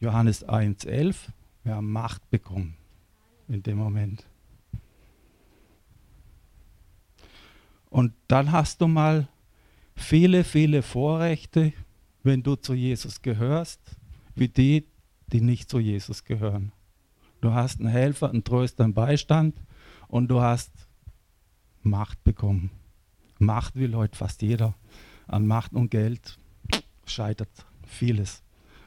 Johannes 0.00 0.46
1,11. 0.46 1.16
Wir 1.64 1.76
haben 1.76 1.90
Macht 1.92 2.28
bekommen 2.30 2.76
in 3.48 3.62
dem 3.62 3.78
Moment. 3.78 4.24
Und 7.90 8.12
dann 8.28 8.52
hast 8.52 8.80
du 8.80 8.88
mal 8.88 9.28
viele, 9.96 10.44
viele 10.44 10.82
Vorrechte, 10.82 11.72
wenn 12.22 12.42
du 12.42 12.54
zu 12.54 12.74
Jesus 12.74 13.22
gehörst, 13.22 13.80
wie 14.34 14.48
die, 14.48 14.86
die 15.28 15.40
nicht 15.40 15.68
zu 15.68 15.78
Jesus 15.78 16.24
gehören. 16.24 16.72
Du 17.40 17.52
hast 17.52 17.80
einen 17.80 17.88
Helfer, 17.88 18.30
einen 18.30 18.44
Tröster, 18.44 18.84
einen 18.84 18.94
Beistand 18.94 19.60
und 20.08 20.28
du 20.28 20.40
hast 20.40 20.70
Macht 21.82 22.22
bekommen. 22.24 22.70
Macht 23.38 23.76
will 23.76 23.94
heute 23.94 24.16
fast 24.16 24.42
jeder. 24.42 24.74
An 25.26 25.46
Macht 25.46 25.72
und 25.72 25.90
Geld 25.90 26.38
scheitert 27.06 27.48
vieles, 27.86 28.42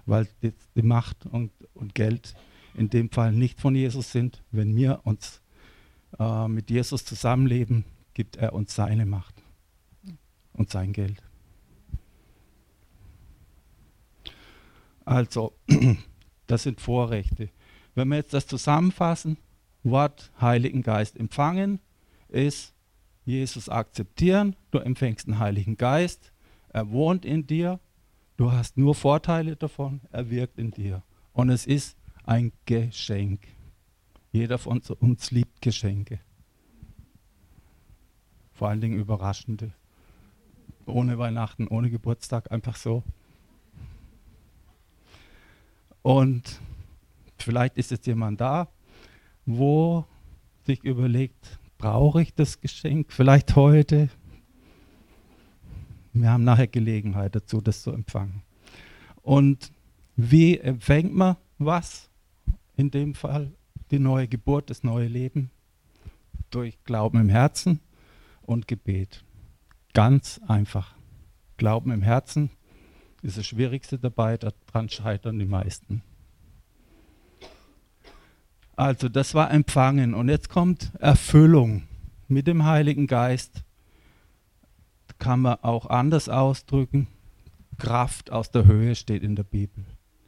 weil 0.06 0.28
die, 0.42 0.82
Macht 0.82 1.26
und, 1.26 1.52
und, 1.74 1.96
Geld 1.96 2.36
in 2.74 2.90
dem 2.90 3.10
Fall 3.10 3.32
nicht 3.32 3.62
von 3.62 3.76
Jesus 3.76 4.12
sind. 4.12 4.44
Wenn 4.52 4.76
wir 4.76 5.02
uns 5.04 5.42
äh, 6.18 6.48
mit 6.48 6.70
Jesus 6.70 7.06
zusammenleben, 7.06 7.86
gibt 8.14 8.36
er 8.38 8.54
uns 8.54 8.76
seine 8.76 9.06
Macht 9.06 9.39
und 10.60 10.70
sein 10.70 10.94
Geld. 10.94 11.24
Also, 15.06 15.54
das 16.48 16.64
sind 16.64 16.82
Vorrechte. 16.82 17.50
Wenn 17.96 18.10
wir 18.10 18.18
jetzt 18.18 18.34
das 18.34 18.46
zusammenfassen, 18.46 19.38
Wort 19.84 20.32
Heiligen 20.40 20.84
Geist 20.84 21.18
empfangen 21.18 21.80
ist 22.28 22.76
Jesus 23.26 23.70
akzeptieren, 23.70 24.56
du 24.72 24.80
empfängst 24.80 25.28
den 25.28 25.40
Heiligen 25.40 25.78
Geist, 25.78 26.34
er 26.70 26.92
wohnt 26.92 27.26
in 27.26 27.48
dir, 27.48 27.80
du 28.38 28.52
hast 28.52 28.78
nur 28.78 28.94
Vorteile 28.94 29.56
davon, 29.56 30.02
er 30.12 30.30
wirkt 30.30 30.60
in 30.60 30.72
dir. 30.72 31.04
Und 31.34 31.50
es 31.50 31.66
ist 31.66 31.98
ein 32.26 32.52
Geschenk. 32.66 33.48
Jeder 34.32 34.58
von 34.58 34.82
uns 35.00 35.32
liebt 35.32 35.62
Geschenke. 35.62 36.20
Vor 38.52 38.68
allen 38.68 38.82
Dingen 38.82 39.00
überraschende. 39.00 39.74
Ohne 40.90 41.18
Weihnachten, 41.18 41.68
ohne 41.68 41.90
Geburtstag, 41.90 42.52
einfach 42.52 42.76
so. 42.76 43.04
Und 46.02 46.60
vielleicht 47.38 47.78
ist 47.78 47.92
jetzt 47.92 48.08
jemand 48.08 48.42
da, 48.42 48.68
wo 49.46 50.06
sich 50.66 50.84
überlegt, 50.84 51.60
Brauche 51.80 52.22
ich 52.22 52.36
das 52.36 52.60
Geschenk 52.60 53.14
vielleicht 53.14 53.56
heute? 53.56 54.10
Wir 56.12 56.30
haben 56.30 56.44
nachher 56.44 56.68
Gelegenheit 56.68 57.36
dazu, 57.36 57.62
das 57.62 57.84
zu 57.84 57.92
empfangen. 57.92 58.44
Und 59.22 59.72
wie 60.18 60.58
empfängt 60.58 61.16
man 61.16 61.38
was? 61.58 62.10
In 62.76 62.92
dem 62.92 63.16
Fall 63.16 63.54
die 63.92 64.00
neue 64.00 64.28
Geburt, 64.28 64.70
das 64.70 64.84
neue 64.84 65.08
Leben 65.08 65.52
durch 66.50 66.78
Glauben 66.84 67.22
im 67.22 67.30
Herzen 67.30 67.80
und 68.42 68.68
Gebet. 68.68 69.24
Ganz 69.94 70.40
einfach. 70.48 70.96
Glauben 71.58 71.92
im 71.92 72.02
Herzen 72.02 72.52
ist 73.22 73.38
das 73.38 73.46
Schwierigste 73.46 74.00
dabei, 74.00 74.38
daran 74.38 74.90
scheitern 74.90 75.40
die 75.40 75.46
meisten. 75.46 76.02
Also 78.76 79.10
das 79.10 79.34
war 79.34 79.52
Empfangen 79.52 80.14
und 80.14 80.30
jetzt 80.30 80.48
kommt 80.48 80.92
Erfüllung 81.00 81.84
mit 82.30 82.48
dem 82.48 82.64
Heiligen 82.64 83.08
Geist. 83.08 83.64
Kann 85.18 85.42
man 85.42 85.58
auch 85.64 85.88
anders 85.88 86.30
ausdrücken. 86.30 87.08
Kraft 87.78 88.32
aus 88.32 88.52
der 88.52 88.66
Höhe 88.66 88.96
steht 88.96 89.22
in 89.22 89.36
der 89.36 89.44
Bibel. 89.44 89.84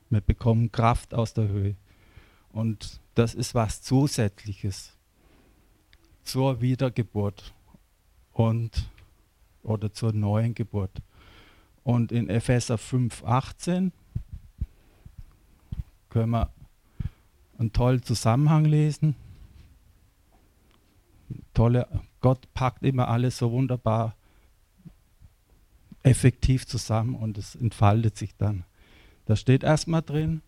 Wir 0.10 0.20
bekommen 0.20 0.72
Kraft 0.74 1.14
aus 1.14 1.34
der 1.34 1.48
Höhe. 1.48 1.78
Und 2.50 3.00
das 3.16 3.34
ist 3.34 3.56
was 3.56 3.82
Zusätzliches 3.82 4.98
zur 6.24 6.60
Wiedergeburt 6.60 7.54
und 8.34 8.90
oder 9.64 9.94
zur 9.94 10.14
neuen 10.14 10.54
Geburt. 10.54 11.02
Und 11.84 12.12
in 12.12 12.30
Epheser 12.30 12.76
5,18 12.76 13.92
können 16.10 16.32
wir 16.32 16.52
einen 17.58 17.74
tollen 17.74 18.04
Zusammenhang 18.04 18.66
lesen. 18.66 19.16
Tolle, 21.54 21.88
Gott 22.20 22.54
packt 22.54 22.84
immer 22.84 23.08
alles 23.08 23.38
so 23.38 23.52
wunderbar 23.52 24.16
effektiv 26.04 26.66
zusammen 26.66 27.16
und 27.16 27.38
es 27.38 27.56
entfaltet 27.56 28.18
sich 28.18 28.36
dann. 28.36 28.66
Da 29.26 29.36
steht 29.36 29.64
erstmal 29.64 30.02
drin, 30.02 30.42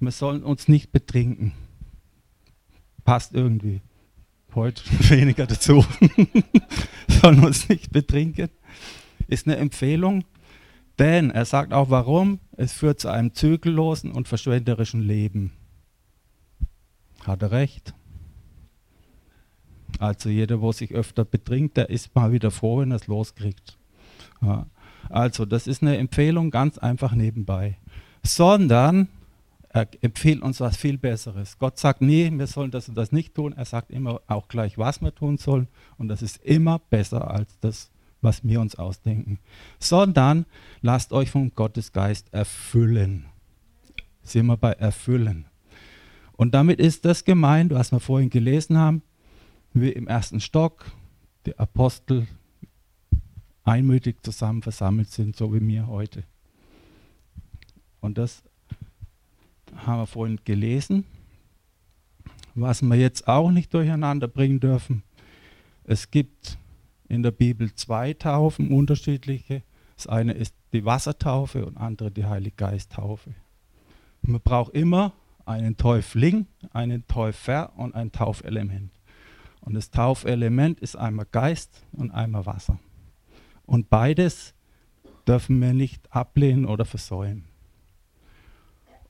wir 0.00 0.12
sollen 0.12 0.42
uns 0.42 0.68
nicht 0.68 0.92
betrinken. 0.92 1.52
Passt 3.04 3.34
irgendwie. 3.34 3.80
Heute 4.54 4.82
weniger 5.10 5.46
dazu. 5.46 5.84
sollen 7.08 7.44
uns 7.44 7.68
nicht 7.68 7.90
betrinken. 7.90 8.50
Ist 9.26 9.46
eine 9.46 9.56
Empfehlung, 9.56 10.24
denn 10.98 11.30
er 11.30 11.44
sagt 11.44 11.72
auch 11.72 11.90
warum. 11.90 12.40
Es 12.56 12.72
führt 12.72 13.00
zu 13.00 13.08
einem 13.08 13.34
zügellosen 13.34 14.12
und 14.12 14.28
verschwenderischen 14.28 15.02
Leben. 15.02 15.52
Hat 17.24 17.42
er 17.42 17.52
recht. 17.52 17.94
Also 19.98 20.28
jeder, 20.28 20.60
wo 20.60 20.72
sich 20.72 20.92
öfter 20.92 21.24
betrinkt, 21.24 21.76
der 21.76 21.90
ist 21.90 22.14
mal 22.14 22.32
wieder 22.32 22.50
froh, 22.50 22.78
wenn 22.78 22.92
er 22.92 22.96
es 22.96 23.06
loskriegt. 23.06 23.78
Ja. 24.42 24.66
Also 25.08 25.44
das 25.46 25.66
ist 25.66 25.82
eine 25.82 25.96
Empfehlung 25.96 26.50
ganz 26.50 26.78
einfach 26.78 27.12
nebenbei. 27.12 27.78
Sondern 28.22 29.08
er 29.70 29.88
empfiehlt 30.00 30.42
uns 30.42 30.60
was 30.60 30.76
viel 30.76 30.98
Besseres. 30.98 31.58
Gott 31.58 31.78
sagt 31.78 32.00
nie, 32.00 32.30
wir 32.32 32.46
sollen 32.46 32.70
das 32.70 32.88
und 32.88 32.94
das 32.94 33.12
nicht 33.12 33.34
tun. 33.34 33.52
Er 33.52 33.64
sagt 33.64 33.90
immer 33.90 34.20
auch 34.26 34.48
gleich, 34.48 34.78
was 34.78 35.00
wir 35.00 35.14
tun 35.14 35.36
sollen. 35.36 35.68
Und 35.96 36.08
das 36.08 36.22
ist 36.22 36.38
immer 36.44 36.78
besser 36.78 37.30
als 37.30 37.58
das, 37.60 37.90
was 38.20 38.44
wir 38.44 38.60
uns 38.60 38.74
ausdenken, 38.74 39.38
sondern 39.78 40.46
lasst 40.80 41.12
euch 41.12 41.30
vom 41.30 41.54
Gottesgeist 41.54 42.32
erfüllen. 42.32 43.26
Sind 44.22 44.46
wir 44.46 44.56
bei 44.56 44.72
erfüllen. 44.72 45.46
Und 46.36 46.54
damit 46.54 46.78
ist 46.78 47.04
das 47.04 47.24
gemeint, 47.24 47.72
was 47.72 47.92
wir 47.92 48.00
vorhin 48.00 48.30
gelesen 48.30 48.78
haben, 48.78 49.02
wie 49.72 49.90
im 49.90 50.06
ersten 50.06 50.40
Stock 50.40 50.92
die 51.46 51.58
Apostel 51.58 52.26
einmütig 53.64 54.22
zusammen 54.22 54.62
versammelt 54.62 55.10
sind, 55.10 55.36
so 55.36 55.52
wie 55.52 55.66
wir 55.66 55.86
heute. 55.86 56.24
Und 58.00 58.18
das 58.18 58.42
haben 59.76 60.00
wir 60.00 60.06
vorhin 60.06 60.40
gelesen. 60.44 61.04
Was 62.54 62.82
wir 62.82 62.96
jetzt 62.96 63.28
auch 63.28 63.50
nicht 63.50 63.72
durcheinander 63.74 64.28
bringen 64.28 64.60
dürfen, 64.60 65.02
es 65.84 66.10
gibt 66.10 66.58
in 67.08 67.22
der 67.22 67.30
Bibel 67.30 67.74
zwei 67.74 68.14
Taufen, 68.14 68.70
unterschiedliche. 68.70 69.62
Das 69.96 70.06
eine 70.06 70.32
ist 70.32 70.54
die 70.72 70.84
Wassertaufe 70.84 71.64
und 71.64 71.76
andere 71.76 72.10
die 72.10 72.26
Heiliggeisttaufe. 72.26 73.34
Man 74.22 74.40
braucht 74.40 74.74
immer 74.74 75.12
einen 75.46 75.76
Täufling, 75.76 76.46
einen 76.72 77.06
Täufer 77.06 77.72
und 77.76 77.94
ein 77.94 78.12
Taufelement. 78.12 78.90
Und 79.60 79.74
das 79.74 79.90
Taufelement 79.90 80.80
ist 80.80 80.96
einmal 80.96 81.26
Geist 81.30 81.82
und 81.92 82.10
einmal 82.10 82.46
Wasser. 82.46 82.78
Und 83.66 83.90
beides 83.90 84.54
dürfen 85.26 85.60
wir 85.60 85.72
nicht 85.72 86.14
ablehnen 86.14 86.64
oder 86.64 86.84
versäumen. 86.84 87.44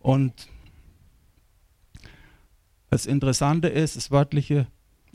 Und 0.00 0.48
das 2.90 3.06
Interessante 3.06 3.68
ist, 3.68 3.96
das 3.96 4.10
wörtliche, 4.10 4.66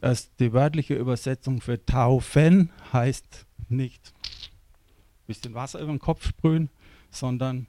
das, 0.04 0.36
die 0.36 0.52
wörtliche 0.52 0.96
Übersetzung 0.96 1.62
für 1.62 1.86
taufen 1.86 2.74
heißt 2.92 3.46
nicht 3.70 4.14
ein 4.20 5.28
bisschen 5.28 5.54
Wasser 5.54 5.80
über 5.80 5.94
den 5.94 6.00
Kopf 6.00 6.28
sprühen, 6.28 6.70
sondern 7.10 7.68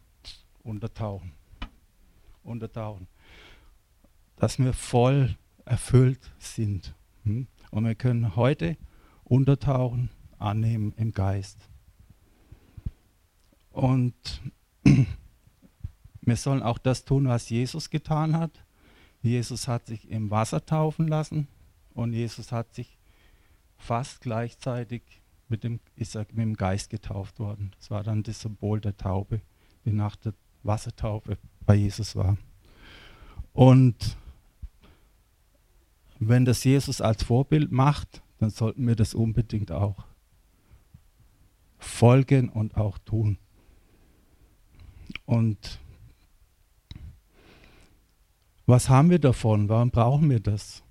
untertauchen. 0.64 1.30
Untertauchen. 2.42 3.06
Dass 4.34 4.58
wir 4.58 4.72
voll 4.72 5.36
erfüllt 5.64 6.32
sind. 6.40 6.96
Hm? 7.22 7.46
Und 7.70 7.84
wir 7.84 7.94
können 7.94 8.34
heute 8.34 8.76
untertauchen, 9.22 10.10
annehmen 10.36 10.92
im 10.96 11.12
Geist. 11.12 11.60
Und 13.70 14.42
wir 16.20 16.36
sollen 16.36 16.64
auch 16.64 16.78
das 16.78 17.04
tun, 17.04 17.28
was 17.28 17.48
Jesus 17.48 17.90
getan 17.90 18.36
hat. 18.36 18.64
Jesus 19.22 19.68
hat 19.68 19.86
sich 19.86 20.10
im 20.10 20.32
Wasser 20.32 20.66
taufen 20.66 21.06
lassen 21.06 21.46
und 21.94 22.12
Jesus 22.12 22.52
hat 22.52 22.74
sich 22.74 22.98
fast 23.76 24.20
gleichzeitig 24.20 25.02
mit 25.48 25.64
dem, 25.64 25.80
ist 25.96 26.14
er 26.16 26.26
mit 26.32 26.38
dem 26.38 26.54
Geist 26.54 26.90
getauft 26.90 27.38
worden. 27.38 27.70
Das 27.78 27.90
war 27.90 28.02
dann 28.02 28.22
das 28.22 28.40
Symbol 28.40 28.80
der 28.80 28.96
Taube, 28.96 29.40
die 29.84 29.92
nach 29.92 30.16
der 30.16 30.34
Wassertaufe 30.62 31.38
bei 31.66 31.74
Jesus 31.74 32.16
war. 32.16 32.36
Und 33.52 34.16
wenn 36.18 36.44
das 36.44 36.64
Jesus 36.64 37.00
als 37.00 37.22
Vorbild 37.22 37.70
macht, 37.70 38.22
dann 38.38 38.50
sollten 38.50 38.86
wir 38.86 38.96
das 38.96 39.14
unbedingt 39.14 39.70
auch 39.70 40.04
folgen 41.78 42.48
und 42.48 42.76
auch 42.76 42.98
tun. 42.98 43.38
Und 45.26 45.78
was 48.66 48.88
haben 48.88 49.10
wir 49.10 49.18
davon? 49.18 49.68
Warum 49.68 49.90
brauchen 49.90 50.30
wir 50.30 50.40
das? 50.40 50.83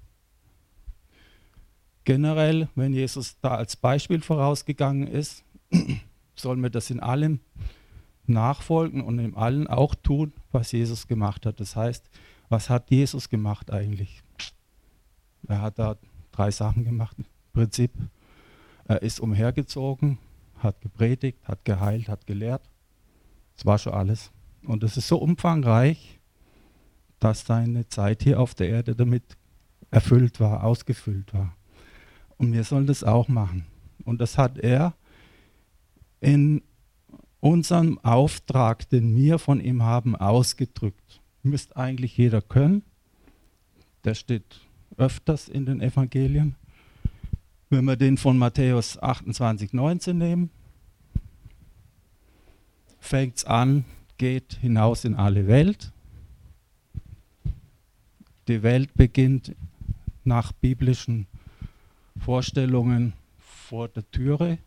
Generell, 2.05 2.67
wenn 2.75 2.93
Jesus 2.93 3.37
da 3.39 3.55
als 3.55 3.75
Beispiel 3.75 4.21
vorausgegangen 4.21 5.07
ist, 5.07 5.43
sollen 6.35 6.61
wir 6.61 6.69
das 6.69 6.89
in 6.89 6.99
allem 6.99 7.39
nachfolgen 8.25 9.01
und 9.01 9.19
in 9.19 9.35
allem 9.35 9.67
auch 9.67 9.95
tun, 9.95 10.33
was 10.51 10.71
Jesus 10.71 11.07
gemacht 11.07 11.45
hat. 11.45 11.59
Das 11.59 11.75
heißt, 11.75 12.09
was 12.49 12.69
hat 12.69 12.91
Jesus 12.91 13.29
gemacht 13.29 13.71
eigentlich? 13.71 14.21
Er 15.47 15.61
hat 15.61 15.79
da 15.79 15.97
drei 16.31 16.51
Sachen 16.51 16.83
gemacht. 16.83 17.17
Im 17.17 17.25
Prinzip, 17.53 17.91
er 18.85 19.01
ist 19.01 19.19
umhergezogen, 19.19 20.17
hat 20.57 20.81
gepredigt, 20.81 21.39
hat 21.43 21.65
geheilt, 21.65 22.07
hat 22.07 22.25
gelehrt. 22.25 22.61
Das 23.55 23.65
war 23.65 23.77
schon 23.77 23.93
alles. 23.93 24.31
Und 24.65 24.83
es 24.83 24.97
ist 24.97 25.07
so 25.07 25.17
umfangreich, 25.17 26.19
dass 27.19 27.45
seine 27.45 27.87
Zeit 27.87 28.23
hier 28.23 28.39
auf 28.39 28.53
der 28.55 28.69
Erde 28.69 28.95
damit 28.95 29.23
erfüllt 29.91 30.39
war, 30.39 30.63
ausgefüllt 30.63 31.33
war. 31.33 31.55
Und 32.43 32.53
wir 32.53 32.63
sollen 32.63 32.87
das 32.87 33.03
auch 33.03 33.27
machen. 33.27 33.65
Und 34.05 34.19
das 34.19 34.37
hat 34.37 34.57
er 34.57 34.93
in 36.19 36.61
unserem 37.39 37.99
Auftrag, 37.99 38.89
den 38.89 39.15
wir 39.15 39.39
von 39.39 39.59
ihm 39.59 39.83
haben, 39.83 40.15
ausgedrückt. 40.15 41.21
Müsste 41.41 41.75
eigentlich 41.75 42.17
jeder 42.17 42.41
können. 42.41 42.83
Der 44.03 44.15
steht 44.15 44.61
öfters 44.97 45.49
in 45.49 45.65
den 45.65 45.81
Evangelien. 45.81 46.55
Wenn 47.69 47.85
wir 47.85 47.95
den 47.95 48.17
von 48.17 48.37
Matthäus 48.37 49.01
28, 49.01 49.73
19 49.73 50.17
nehmen, 50.17 50.49
fängt 52.99 53.37
es 53.37 53.45
an, 53.45 53.83
geht 54.17 54.53
hinaus 54.61 55.03
in 55.03 55.15
alle 55.15 55.47
Welt 55.47 55.91
die 58.47 58.63
Welt 58.63 58.93
beginnt 58.95 59.55
nach 60.23 60.51
biblischen 60.51 61.27
Vorstellungen 62.23 63.13
vor 63.37 63.89
der 63.89 64.09
Türe. 64.09 64.57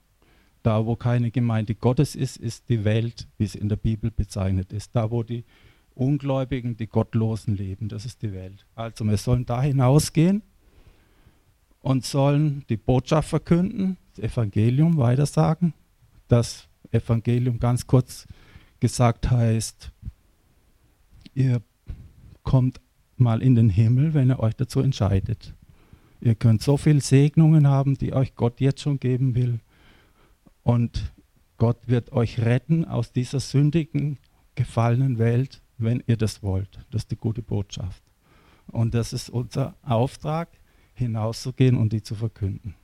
Da, 0.63 0.85
wo 0.85 0.97
keine 0.97 1.31
Gemeinde 1.31 1.75
Gottes 1.75 2.15
ist, 2.15 2.37
ist 2.37 2.69
die 2.69 2.85
Welt, 2.85 3.29
wie 3.39 3.47
sie 3.47 3.59
in 3.59 3.69
der 3.69 3.77
Bibel 3.77 4.11
bezeichnet 4.11 4.73
ist. 4.73 4.95
Da, 4.95 5.11
wo 5.11 5.23
die 5.23 5.45
Ungläubigen, 5.95 6.77
die 6.77 6.87
Gottlosen 6.87 7.57
leben, 7.57 7.89
das 7.89 8.05
ist 8.05 8.21
die 8.23 8.33
Welt. 8.33 8.67
Also 8.75 9.05
wir 9.07 9.17
sollen 9.17 9.47
da 9.47 9.63
hinausgehen 9.63 10.43
und 11.81 12.05
sollen 12.05 12.65
die 12.69 12.77
Botschaft 12.77 13.31
verkünden, 13.31 13.97
das 14.15 14.25
Evangelium 14.25 14.99
weitersagen. 14.99 15.73
Das 16.29 16.69
Evangelium 16.91 17.59
ganz 17.59 17.87
kurz 17.87 18.27
gesagt 18.81 19.31
heißt, 19.31 19.93
ihr 21.33 21.63
kommt 22.43 22.81
mal 23.17 23.41
in 23.41 23.55
den 23.55 23.71
Himmel, 23.71 24.13
wenn 24.13 24.31
ihr 24.31 24.41
euch 24.41 24.55
dazu 24.55 24.81
entscheidet. 24.81 25.55
Ihr 26.27 26.35
könnt 26.35 26.61
so 26.61 26.77
viele 26.77 27.01
Segnungen 27.01 27.69
haben, 27.69 27.97
die 27.97 28.13
euch 28.13 28.35
Gott 28.35 28.61
jetzt 28.61 28.81
schon 28.81 28.99
geben 28.99 29.37
will. 29.37 29.61
Und 30.65 31.13
Gott 31.57 31.87
wird 31.87 32.11
euch 32.11 32.41
retten 32.41 32.85
aus 32.85 33.13
dieser 33.13 33.39
sündigen, 33.39 34.19
gefallenen 34.57 35.19
Welt, 35.21 35.63
wenn 35.79 36.03
ihr 36.09 36.17
das 36.17 36.43
wollt. 36.43 36.85
Das 36.91 37.03
ist 37.03 37.13
die 37.13 37.17
gute 37.17 37.43
Botschaft. 37.43 38.03
Und 38.67 38.93
das 38.93 39.13
ist 39.13 39.31
unser 39.31 39.77
Auftrag, 39.85 40.49
hinauszugehen 40.95 41.77
und 41.77 41.93
die 41.93 42.03
zu 42.03 42.17
verkünden. 42.17 42.75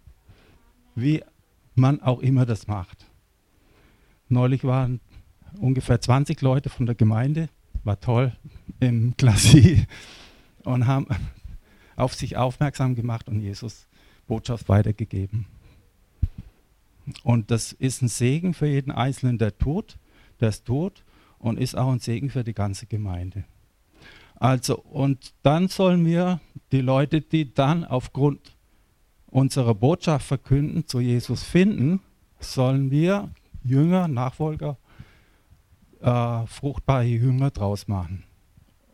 Wie 0.95 1.25
man 1.75 2.01
auch 2.01 2.21
immer 2.21 2.47
das 2.47 2.69
macht. 2.69 3.07
Neulich 4.29 4.63
waren 4.63 5.01
ungefähr 5.59 6.01
20 6.01 6.41
Leute 6.43 6.69
von 6.69 6.87
der 6.87 6.95
Gemeinde, 6.95 7.49
war 7.83 7.99
toll, 7.99 8.37
im 8.79 9.17
Klassie 9.17 9.85
und 10.63 10.87
haben 10.87 11.09
auf 11.97 12.15
sich 12.15 12.37
aufmerksam 12.37 12.95
gemacht 12.95 13.29
und 13.29 13.41
Jesus 13.41 13.87
Botschaft 14.27 14.69
weitergegeben. 14.69 15.47
Und 17.25 17.51
das 17.51 17.73
ist 17.73 18.03
ein 18.03 18.09
Segen 18.09 18.55
für 18.55 18.67
jeden 18.67 18.93
Einzelnen, 18.93 19.39
der 19.39 19.57
tut, 19.59 19.99
der 20.41 20.51
es 20.51 20.63
tut 20.63 21.05
und 21.39 21.59
ist 21.59 21.77
auch 21.77 21.91
ein 21.91 21.99
Segen 21.99 22.31
für 22.31 22.45
die 22.45 22.55
ganze 22.55 22.87
Gemeinde. 22.87 23.45
Also, 24.37 24.79
und 24.79 25.35
dann 25.43 25.69
sollen 25.69 26.05
wir 26.05 26.41
die 26.73 26.81
Leute, 26.81 27.21
die 27.21 27.53
dann 27.53 27.85
aufgrund 27.85 28.57
unserer 29.27 29.75
Botschaft 29.75 30.27
verkünden, 30.27 30.87
zu 30.87 31.01
Jesus 31.01 31.43
finden, 31.43 32.01
sollen 32.41 32.91
wir 32.91 33.31
Jünger, 33.65 34.09
Nachfolger, 34.09 34.77
äh, 36.01 36.47
fruchtbare 36.47 37.05
Jünger 37.05 37.51
draus 37.51 37.87
machen. 37.89 38.25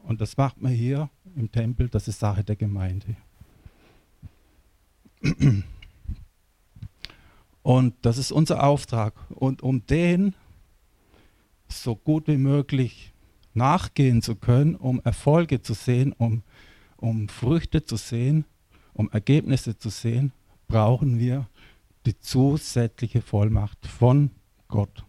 Und 0.02 0.20
das 0.20 0.36
macht 0.36 0.60
man 0.60 0.72
hier 0.72 1.10
im 1.38 1.50
Tempel, 1.52 1.88
das 1.88 2.08
ist 2.08 2.18
Sache 2.18 2.44
der 2.44 2.56
Gemeinde. 2.56 3.16
Und 7.62 7.94
das 8.02 8.18
ist 8.18 8.32
unser 8.32 8.64
Auftrag. 8.64 9.14
Und 9.30 9.62
um 9.62 9.86
den 9.86 10.34
so 11.68 11.96
gut 11.96 12.28
wie 12.28 12.36
möglich 12.36 13.12
nachgehen 13.54 14.22
zu 14.22 14.36
können, 14.36 14.74
um 14.74 15.00
Erfolge 15.04 15.60
zu 15.62 15.74
sehen, 15.74 16.12
um, 16.12 16.42
um 16.96 17.28
Früchte 17.28 17.84
zu 17.84 17.96
sehen, 17.96 18.44
um 18.94 19.10
Ergebnisse 19.10 19.76
zu 19.76 19.90
sehen, 19.90 20.32
brauchen 20.66 21.18
wir 21.18 21.46
die 22.06 22.18
zusätzliche 22.18 23.20
Vollmacht 23.20 23.86
von 23.86 24.30
Gott. 24.68 25.04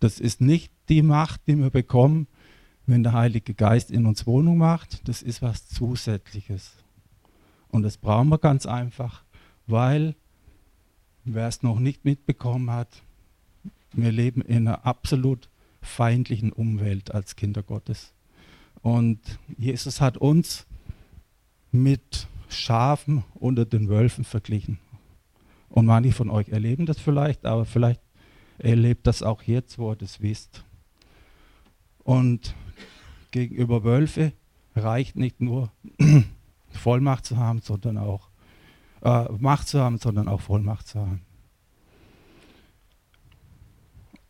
Das 0.00 0.20
ist 0.20 0.40
nicht 0.40 0.72
die 0.88 1.02
Macht, 1.02 1.42
die 1.46 1.56
wir 1.56 1.70
bekommen, 1.70 2.26
wenn 2.86 3.02
der 3.02 3.12
Heilige 3.12 3.54
Geist 3.54 3.90
in 3.90 4.06
uns 4.06 4.26
Wohnung 4.26 4.58
macht, 4.58 5.06
das 5.08 5.22
ist 5.22 5.42
was 5.42 5.68
Zusätzliches. 5.68 6.72
Und 7.68 7.82
das 7.82 7.96
brauchen 7.96 8.28
wir 8.28 8.38
ganz 8.38 8.66
einfach, 8.66 9.22
weil 9.66 10.14
wer 11.24 11.48
es 11.48 11.62
noch 11.62 11.78
nicht 11.78 12.04
mitbekommen 12.04 12.70
hat, 12.70 13.02
wir 13.92 14.12
leben 14.12 14.42
in 14.42 14.68
einer 14.68 14.86
absolut 14.86 15.48
feindlichen 15.80 16.52
Umwelt 16.52 17.12
als 17.14 17.36
Kinder 17.36 17.62
Gottes. 17.62 18.12
Und 18.82 19.20
Jesus 19.56 20.00
hat 20.00 20.16
uns 20.16 20.66
mit 21.70 22.26
Schafen 22.48 23.24
unter 23.34 23.64
den 23.64 23.88
Wölfen 23.88 24.24
verglichen. 24.24 24.78
Und 25.68 25.86
manche 25.86 26.12
von 26.12 26.30
euch 26.30 26.48
erleben 26.48 26.84
das 26.84 26.98
vielleicht, 26.98 27.46
aber 27.46 27.64
vielleicht 27.64 28.00
erlebt 28.58 29.06
das 29.06 29.22
auch 29.22 29.42
jetzt, 29.42 29.78
wo 29.78 29.92
ihr 29.92 29.96
das 29.96 30.20
wisst. 30.20 30.64
Und 32.04 32.54
gegenüber 33.32 33.82
Wölfe 33.82 34.32
reicht 34.76 35.16
nicht 35.16 35.40
nur 35.40 35.72
Vollmacht 36.70 37.26
zu 37.26 37.36
haben, 37.36 37.60
sondern 37.60 37.98
auch 37.98 38.28
äh, 39.02 39.24
Macht 39.38 39.68
zu 39.68 39.80
haben, 39.80 39.98
sondern 39.98 40.28
auch 40.28 40.40
Vollmacht 40.40 40.86
zu 40.86 41.00
haben. 41.00 41.22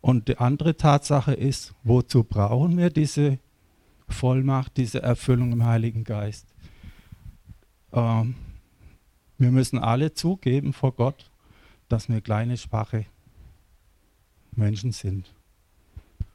Und 0.01 0.27
die 0.27 0.37
andere 0.37 0.75
Tatsache 0.75 1.33
ist, 1.33 1.73
wozu 1.83 2.23
brauchen 2.23 2.77
wir 2.77 2.89
diese 2.89 3.39
Vollmacht, 4.09 4.75
diese 4.75 5.01
Erfüllung 5.01 5.53
im 5.53 5.65
Heiligen 5.65 6.03
Geist? 6.03 6.45
Ähm, 7.93 8.35
wir 9.37 9.51
müssen 9.51 9.79
alle 9.79 10.13
zugeben 10.13 10.73
vor 10.73 10.93
Gott, 10.93 11.31
dass 11.87 12.09
wir 12.09 12.19
kleine, 12.21 12.57
schwache 12.57 13.05
Menschen 14.55 14.91
sind. 14.91 15.33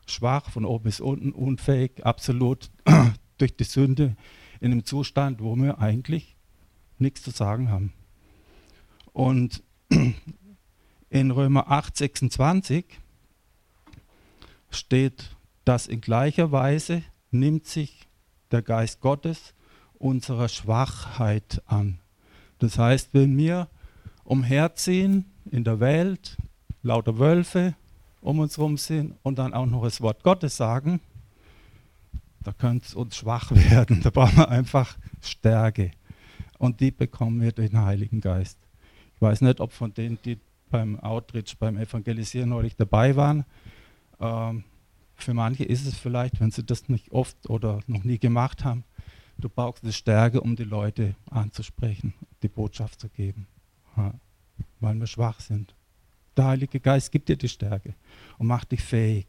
Schwach 0.08 0.50
von 0.50 0.64
oben 0.64 0.84
bis 0.84 1.00
unten, 1.00 1.32
unfähig, 1.32 2.04
absolut 2.04 2.70
durch 3.38 3.56
die 3.56 3.64
Sünde 3.64 4.16
in 4.60 4.72
einem 4.72 4.84
Zustand, 4.84 5.40
wo 5.40 5.56
wir 5.56 5.78
eigentlich 5.78 6.36
nichts 6.98 7.22
zu 7.22 7.30
sagen 7.30 7.70
haben. 7.70 7.92
Und 9.12 9.62
in 11.10 11.30
Römer 11.30 11.70
8, 11.70 11.96
26 11.96 12.84
steht, 14.70 15.36
dass 15.64 15.86
in 15.86 16.00
gleicher 16.00 16.52
Weise 16.52 17.02
nimmt 17.30 17.66
sich 17.66 18.08
der 18.50 18.62
Geist 18.62 19.00
Gottes 19.00 19.54
unserer 19.98 20.48
Schwachheit 20.48 21.62
an. 21.66 22.00
Das 22.58 22.78
heißt, 22.78 23.14
wenn 23.14 23.36
wir 23.36 23.68
umherziehen 24.24 25.26
in 25.50 25.64
der 25.64 25.80
Welt, 25.80 26.36
lauter 26.82 27.18
Wölfe 27.18 27.74
um 28.20 28.40
uns 28.40 28.56
herum 28.56 28.76
sind 28.76 29.14
und 29.22 29.38
dann 29.38 29.54
auch 29.54 29.66
noch 29.66 29.84
das 29.84 30.00
Wort 30.00 30.22
Gottes 30.22 30.56
sagen, 30.56 31.00
da 32.42 32.52
könnte 32.52 32.86
es 32.86 32.94
uns 32.94 33.16
schwach 33.16 33.50
werden. 33.70 34.00
Da 34.02 34.10
brauchen 34.10 34.38
wir 34.38 34.48
einfach 34.48 34.96
Stärke. 35.20 35.90
Und 36.58 36.80
die 36.80 36.90
bekommen 36.90 37.40
wir 37.40 37.52
durch 37.52 37.70
den 37.70 37.82
Heiligen 37.82 38.20
Geist. 38.20 38.58
Ich 39.14 39.22
weiß 39.22 39.40
nicht, 39.42 39.60
ob 39.60 39.72
von 39.72 39.94
denen, 39.94 40.18
die 40.24 40.38
beim 40.70 40.98
Outreach, 41.00 41.56
beim 41.58 41.76
Evangelisieren 41.76 42.50
neulich 42.50 42.76
dabei 42.76 43.16
waren, 43.16 43.44
ähm, 44.20 44.64
für 45.14 45.34
manche 45.34 45.64
ist 45.64 45.86
es 45.86 45.98
vielleicht, 45.98 46.40
wenn 46.40 46.50
sie 46.50 46.62
das 46.62 46.88
nicht 46.88 47.10
oft 47.10 47.50
oder 47.50 47.80
noch 47.86 48.04
nie 48.04 48.18
gemacht 48.18 48.64
haben, 48.64 48.84
du 49.36 49.48
brauchst 49.48 49.82
eine 49.82 49.92
Stärke, 49.92 50.40
um 50.40 50.56
die 50.56 50.64
Leute 50.64 51.16
anzusprechen, 51.30 52.14
die 52.42 52.48
Botschaft 52.48 53.00
zu 53.00 53.08
geben, 53.08 53.46
ja, 53.96 54.14
weil 54.80 54.94
wir 54.94 55.06
schwach 55.06 55.40
sind. 55.40 55.74
Der 56.38 56.46
Heilige 56.46 56.78
Geist 56.78 57.10
gibt 57.10 57.28
dir 57.28 57.36
die 57.36 57.48
Stärke 57.48 57.94
und 58.38 58.46
macht 58.46 58.70
dich 58.70 58.82
fähig. 58.82 59.26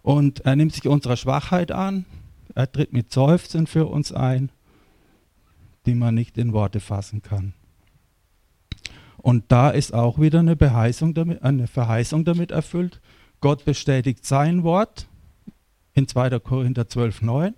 Und 0.00 0.40
er 0.40 0.54
nimmt 0.54 0.72
sich 0.72 0.86
unserer 0.86 1.16
Schwachheit 1.16 1.72
an, 1.72 2.04
er 2.54 2.70
tritt 2.70 2.92
mit 2.92 3.12
Seufzen 3.12 3.66
für 3.66 3.86
uns 3.86 4.12
ein, 4.12 4.50
die 5.86 5.94
man 5.94 6.14
nicht 6.14 6.38
in 6.38 6.52
Worte 6.52 6.78
fassen 6.78 7.20
kann. 7.20 7.52
Und 9.16 9.50
da 9.50 9.70
ist 9.70 9.92
auch 9.92 10.20
wieder 10.20 10.38
eine, 10.38 10.54
damit, 10.54 11.42
eine 11.42 11.66
Verheißung 11.66 12.24
damit 12.24 12.52
erfüllt. 12.52 13.00
Gott 13.40 13.64
bestätigt 13.64 14.24
sein 14.24 14.62
Wort 14.62 15.08
in 15.94 16.06
2. 16.06 16.38
Korinther 16.38 16.86
12, 16.88 17.22
9. 17.22 17.54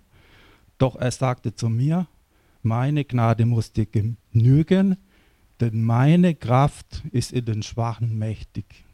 Doch 0.79 0.97
er 0.97 1.11
sagte 1.11 1.55
zu 1.55 1.69
mir, 1.69 2.07
meine 2.63 3.05
Gnade 3.05 3.45
muss 3.45 3.73
dir 3.73 3.87
genügen, 3.87 4.97
denn 5.61 5.83
meine 5.83 6.35
Kraft 6.35 7.03
ist 7.12 7.33
in 7.33 7.45
den 7.45 7.62
Schwachen 7.62 8.19
mächtig. 8.19 8.85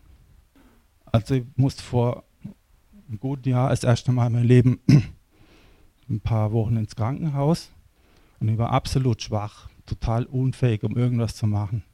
Also 1.05 1.35
ich 1.35 1.45
musste 1.57 1.83
vor 1.83 2.25
einem 3.09 3.21
guten 3.21 3.51
Jahr 3.51 3.71
das 3.71 3.85
erste 3.85 4.13
Mal 4.13 4.29
in 4.29 4.33
meinem 4.33 4.47
Leben 4.47 4.81
ein 6.09 6.21
paar 6.21 6.53
Wochen 6.53 6.77
ins 6.77 6.97
Krankenhaus 6.97 7.71
und 8.41 8.49
ich 8.49 8.59
war 8.59 8.71
absolut 8.71 9.23
schwach, 9.23 9.69
total 9.87 10.25
unfähig, 10.25 10.83
um 10.85 10.97
irgendwas 10.97 11.37
zu 11.37 11.47
machen. 11.47 11.85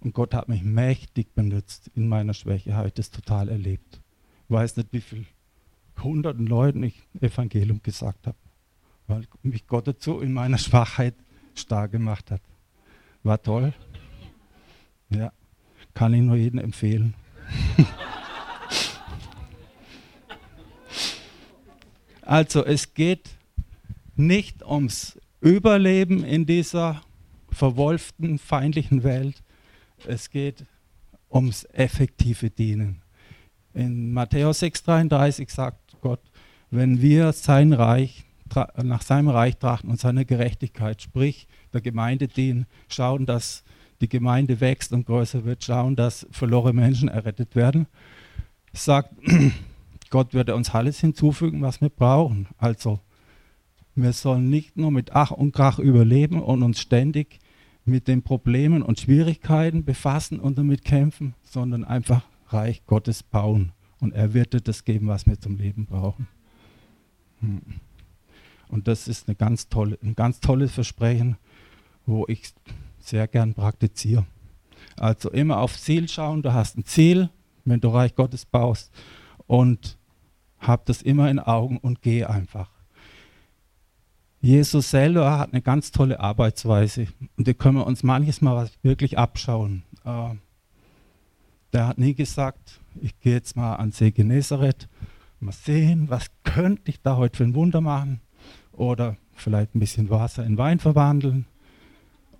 Und 0.00 0.14
Gott 0.14 0.34
hat 0.34 0.48
mich 0.48 0.62
mächtig 0.62 1.34
benutzt 1.34 1.90
in 1.94 2.08
meiner 2.08 2.34
Schwäche, 2.34 2.74
habe 2.74 2.88
ich 2.88 2.94
das 2.94 3.10
total 3.10 3.48
erlebt. 3.48 4.00
Ich 4.48 4.54
weiß 4.54 4.76
nicht, 4.76 4.92
wie 4.92 5.00
viel 5.00 5.26
hunderten 6.02 6.46
Leuten 6.46 6.82
ich 6.82 7.02
Evangelium 7.20 7.82
gesagt 7.82 8.26
habe, 8.26 8.38
weil 9.06 9.26
mich 9.42 9.66
Gott 9.66 9.88
dazu 9.88 10.20
in 10.20 10.32
meiner 10.32 10.58
Schwachheit 10.58 11.14
stark 11.54 11.92
gemacht 11.92 12.30
hat. 12.30 12.42
War 13.22 13.42
toll. 13.42 13.72
Ja, 15.10 15.32
kann 15.94 16.14
ich 16.14 16.22
nur 16.22 16.36
jedem 16.36 16.58
empfehlen. 16.58 17.14
also 22.22 22.64
es 22.64 22.94
geht 22.94 23.30
nicht 24.16 24.64
ums 24.64 25.18
Überleben 25.40 26.24
in 26.24 26.46
dieser 26.46 27.02
verwolften, 27.50 28.38
feindlichen 28.38 29.02
Welt. 29.04 29.42
Es 30.06 30.30
geht 30.30 30.64
ums 31.30 31.64
effektive 31.72 32.50
Dienen. 32.50 33.02
In 33.74 34.12
Matthäus 34.12 34.62
6,33 34.62 35.50
sagt 35.50 35.96
Gott, 36.00 36.20
wenn 36.70 37.00
wir 37.00 37.32
sein 37.32 37.72
Reich, 37.72 38.24
nach 38.82 39.02
seinem 39.02 39.28
Reich 39.28 39.56
trachten 39.56 39.90
und 39.90 40.00
seiner 40.00 40.24
Gerechtigkeit, 40.24 41.00
sprich 41.02 41.46
der 41.72 41.80
Gemeinde 41.80 42.28
dienen, 42.28 42.66
schauen, 42.88 43.26
dass 43.26 43.62
die 44.00 44.08
Gemeinde 44.08 44.60
wächst 44.60 44.92
und 44.92 45.06
größer 45.06 45.44
wird, 45.44 45.64
schauen, 45.64 45.96
dass 45.96 46.26
verlorene 46.30 46.80
Menschen 46.80 47.08
errettet 47.08 47.56
werden. 47.56 47.86
Sagt, 48.72 49.14
Gott 50.10 50.34
würde 50.34 50.54
uns 50.54 50.70
alles 50.74 51.00
hinzufügen, 51.00 51.62
was 51.62 51.80
wir 51.80 51.88
brauchen. 51.90 52.46
Also, 52.56 53.00
wir 53.94 54.12
sollen 54.12 54.48
nicht 54.48 54.76
nur 54.76 54.90
mit 54.90 55.12
Ach 55.12 55.32
und 55.32 55.52
Krach 55.52 55.78
überleben 55.78 56.40
und 56.40 56.62
uns 56.62 56.80
ständig 56.80 57.40
mit 57.84 58.06
den 58.06 58.22
Problemen 58.22 58.82
und 58.82 59.00
Schwierigkeiten 59.00 59.84
befassen 59.84 60.38
und 60.38 60.58
damit 60.58 60.84
kämpfen, 60.84 61.34
sondern 61.42 61.84
einfach 61.84 62.22
Reich 62.48 62.84
Gottes 62.86 63.22
bauen. 63.22 63.72
Und 64.00 64.14
er 64.14 64.34
wird 64.34 64.52
dir 64.52 64.60
das 64.60 64.84
geben, 64.84 65.08
was 65.08 65.26
wir 65.26 65.40
zum 65.40 65.56
Leben 65.56 65.86
brauchen. 65.86 66.28
Und 68.68 68.88
das 68.88 69.08
ist 69.08 69.28
eine 69.28 69.34
ganz 69.34 69.68
tolle, 69.68 69.98
ein 70.02 70.14
ganz 70.14 70.40
tolles 70.40 70.72
Versprechen, 70.72 71.36
wo 72.06 72.24
ich 72.28 72.52
sehr 73.00 73.28
gern 73.28 73.54
praktiziere. 73.54 74.26
Also 74.96 75.30
immer 75.30 75.58
aufs 75.58 75.82
Ziel 75.82 76.08
schauen, 76.08 76.42
du 76.42 76.52
hast 76.52 76.76
ein 76.76 76.84
Ziel, 76.84 77.30
wenn 77.64 77.80
du 77.80 77.88
Reich 77.88 78.14
Gottes 78.14 78.44
baust 78.44 78.92
und 79.46 79.98
hab 80.58 80.86
das 80.86 81.02
immer 81.02 81.30
in 81.30 81.38
Augen 81.38 81.78
und 81.78 82.02
geh 82.02 82.24
einfach. 82.24 82.70
Jesus 84.40 84.90
selber 84.90 85.38
hat 85.38 85.52
eine 85.52 85.62
ganz 85.62 85.90
tolle 85.90 86.20
Arbeitsweise 86.20 87.08
und 87.36 87.48
da 87.48 87.52
können 87.52 87.78
wir 87.78 87.86
uns 87.86 88.02
manches 88.02 88.40
Mal 88.40 88.70
wirklich 88.82 89.18
abschauen. 89.18 89.82
Äh, 90.04 90.34
der 91.72 91.88
hat 91.88 91.98
nie 91.98 92.14
gesagt, 92.14 92.80
ich 93.00 93.18
gehe 93.20 93.34
jetzt 93.34 93.56
mal 93.56 93.74
an 93.74 93.92
See 93.92 94.10
Genezareth, 94.10 94.88
mal 95.40 95.52
sehen, 95.52 96.08
was 96.08 96.26
könnte 96.44 96.90
ich 96.90 97.00
da 97.02 97.16
heute 97.16 97.36
für 97.36 97.44
ein 97.44 97.54
Wunder 97.54 97.80
machen 97.80 98.20
oder 98.72 99.16
vielleicht 99.32 99.74
ein 99.74 99.80
bisschen 99.80 100.08
Wasser 100.08 100.44
in 100.44 100.56
Wein 100.56 100.78
verwandeln 100.78 101.46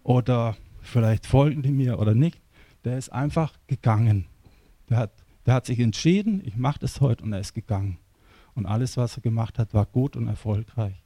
oder 0.09 0.57
vielleicht 0.81 1.27
folgen 1.27 1.61
die 1.61 1.71
mir 1.71 1.99
oder 1.99 2.15
nicht. 2.15 2.41
Der 2.83 2.97
ist 2.97 3.13
einfach 3.13 3.53
gegangen. 3.67 4.25
Der 4.89 4.97
hat, 4.97 5.13
der 5.45 5.53
hat 5.53 5.67
sich 5.67 5.79
entschieden, 5.81 6.41
ich 6.47 6.57
mache 6.57 6.79
das 6.79 7.03
heute 7.03 7.25
und 7.25 7.35
er 7.35 7.41
ist 7.41 7.53
gegangen. 7.53 7.99
Und 8.55 8.65
alles, 8.65 8.97
was 8.97 9.19
er 9.19 9.21
gemacht 9.21 9.59
hat, 9.59 9.75
war 9.75 9.85
gut 9.85 10.17
und 10.17 10.27
erfolgreich. 10.27 11.05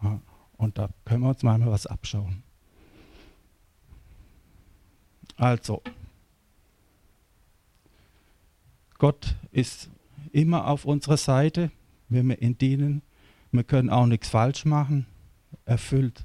Ja, 0.00 0.20
und 0.56 0.78
da 0.78 0.90
können 1.04 1.24
wir 1.24 1.30
uns 1.30 1.42
manchmal 1.42 1.72
was 1.72 1.88
abschauen. 1.88 2.44
Also, 5.36 5.82
Gott 8.98 9.34
ist 9.50 9.90
immer 10.30 10.68
auf 10.68 10.84
unserer 10.84 11.16
Seite, 11.16 11.72
wenn 12.08 12.28
wir 12.28 12.40
ihn 12.40 12.56
dienen. 12.58 13.02
Wir 13.50 13.64
können 13.64 13.90
auch 13.90 14.06
nichts 14.06 14.28
falsch 14.28 14.64
machen. 14.64 15.06
Erfüllt, 15.64 16.24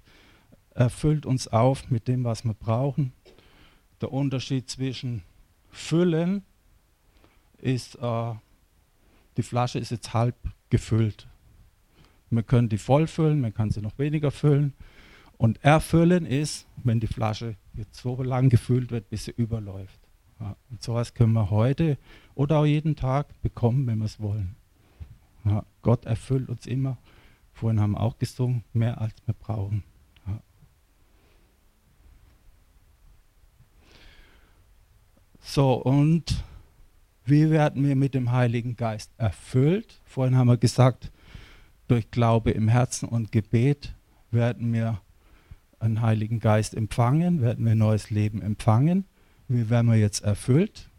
erfüllt 0.79 1.25
uns 1.25 1.49
auf 1.49 1.89
mit 1.89 2.07
dem, 2.07 2.23
was 2.23 2.45
wir 2.45 2.53
brauchen. 2.53 3.11
Der 3.99 4.13
Unterschied 4.13 4.69
zwischen 4.69 5.23
füllen 5.69 6.43
ist, 7.57 7.95
äh, 7.95 8.33
die 9.35 9.43
Flasche 9.43 9.77
ist 9.77 9.91
jetzt 9.91 10.13
halb 10.13 10.35
gefüllt. 10.69 11.27
Wir 12.29 12.43
können 12.43 12.69
die 12.69 12.77
voll 12.77 13.07
füllen, 13.07 13.41
man 13.41 13.53
kann 13.53 13.71
sie 13.71 13.81
noch 13.81 13.99
weniger 13.99 14.31
füllen. 14.31 14.73
Und 15.37 15.61
erfüllen 15.63 16.25
ist, 16.25 16.65
wenn 16.83 17.01
die 17.01 17.07
Flasche 17.07 17.55
jetzt 17.73 17.99
so 18.01 18.21
lang 18.23 18.49
gefüllt 18.49 18.89
wird, 18.91 19.09
bis 19.09 19.25
sie 19.25 19.31
überläuft. 19.31 19.99
Ja, 20.39 20.55
und 20.69 20.81
sowas 20.81 21.13
können 21.13 21.33
wir 21.33 21.49
heute 21.49 21.97
oder 22.35 22.59
auch 22.59 22.65
jeden 22.65 22.95
Tag 22.95 23.27
bekommen, 23.41 23.85
wenn 23.87 23.97
wir 23.97 24.05
es 24.05 24.21
wollen. 24.21 24.55
Ja, 25.43 25.65
Gott 25.81 26.05
erfüllt 26.05 26.47
uns 26.47 26.65
immer. 26.65 26.97
Vorhin 27.51 27.81
haben 27.81 27.91
wir 27.91 27.99
auch 27.99 28.17
gesungen, 28.17 28.63
mehr 28.71 29.01
als 29.01 29.15
wir 29.25 29.33
brauchen. 29.33 29.83
So, 35.41 35.73
und 35.73 36.43
wie 37.25 37.49
werden 37.49 37.87
wir 37.87 37.95
mit 37.95 38.13
dem 38.13 38.31
Heiligen 38.31 38.75
Geist 38.75 39.11
erfüllt? 39.17 39.99
Vorhin 40.05 40.35
haben 40.35 40.47
wir 40.47 40.57
gesagt, 40.57 41.11
durch 41.87 42.11
Glaube 42.11 42.51
im 42.51 42.67
Herzen 42.67 43.07
und 43.07 43.31
Gebet 43.31 43.93
werden 44.31 44.73
wir 44.73 45.01
einen 45.79 46.01
Heiligen 46.01 46.39
Geist 46.39 46.75
empfangen, 46.75 47.41
werden 47.41 47.65
wir 47.65 47.75
neues 47.75 48.09
Leben 48.09 48.41
empfangen. 48.41 49.05
Wie 49.47 49.69
werden 49.69 49.89
wir 49.89 49.97
jetzt 49.97 50.23
erfüllt? 50.23 50.89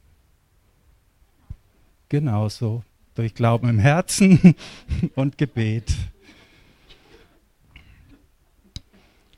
Genauso, 2.09 2.83
durch 3.14 3.35
Glauben 3.35 3.68
im 3.68 3.79
Herzen 3.79 4.57
und 5.14 5.38
Gebet. 5.38 5.94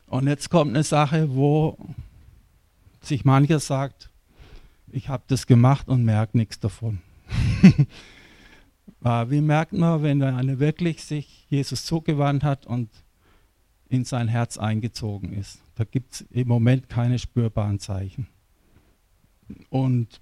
Und 0.06 0.26
jetzt 0.26 0.48
kommt 0.48 0.70
eine 0.70 0.84
Sache, 0.84 1.34
wo 1.34 1.76
sich 3.02 3.24
mancher 3.24 3.60
sagt, 3.60 4.11
ich 4.92 5.08
habe 5.08 5.24
das 5.26 5.46
gemacht 5.46 5.88
und 5.88 6.04
merke 6.04 6.36
nichts 6.36 6.60
davon. 6.60 7.00
Ah, 9.02 9.26
wie 9.30 9.40
merkt 9.40 9.72
man, 9.72 10.02
wenn 10.02 10.22
einer 10.22 10.58
wirklich 10.58 11.04
sich 11.04 11.46
Jesus 11.48 11.84
zugewandt 11.84 12.44
hat 12.44 12.66
und 12.66 12.90
in 13.88 14.04
sein 14.04 14.28
Herz 14.28 14.58
eingezogen 14.58 15.32
ist? 15.32 15.60
Da 15.74 15.84
gibt 15.84 16.14
es 16.14 16.20
im 16.30 16.48
Moment 16.48 16.88
keine 16.88 17.18
spürbaren 17.18 17.78
Zeichen. 17.78 18.28
Und 19.70 20.20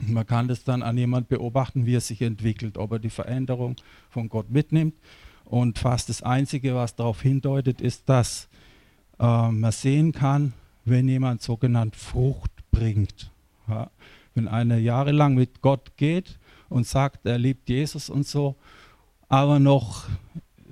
man 0.00 0.26
kann 0.26 0.48
das 0.48 0.64
dann 0.64 0.82
an 0.82 0.96
jemand 0.96 1.28
beobachten, 1.28 1.86
wie 1.86 1.96
er 1.96 2.00
sich 2.00 2.22
entwickelt, 2.22 2.78
ob 2.78 2.92
er 2.92 2.98
die 2.98 3.10
Veränderung 3.10 3.76
von 4.08 4.28
Gott 4.28 4.50
mitnimmt. 4.50 4.94
Und 5.44 5.78
fast 5.78 6.08
das 6.08 6.22
Einzige, 6.22 6.74
was 6.74 6.94
darauf 6.94 7.22
hindeutet, 7.22 7.80
ist, 7.80 8.08
dass 8.08 8.48
äh, 9.18 9.50
man 9.50 9.72
sehen 9.72 10.12
kann, 10.12 10.52
wenn 10.84 11.08
jemand 11.08 11.42
sogenannt 11.42 11.96
Frucht 11.96 12.52
bringt. 12.70 13.30
Ja, 13.70 13.90
wenn 14.34 14.48
einer 14.48 14.76
jahrelang 14.76 15.34
mit 15.34 15.62
Gott 15.62 15.96
geht 15.96 16.38
und 16.68 16.86
sagt, 16.86 17.26
er 17.26 17.38
liebt 17.38 17.68
Jesus 17.68 18.10
und 18.10 18.26
so, 18.26 18.56
aber 19.28 19.58
noch 19.58 20.08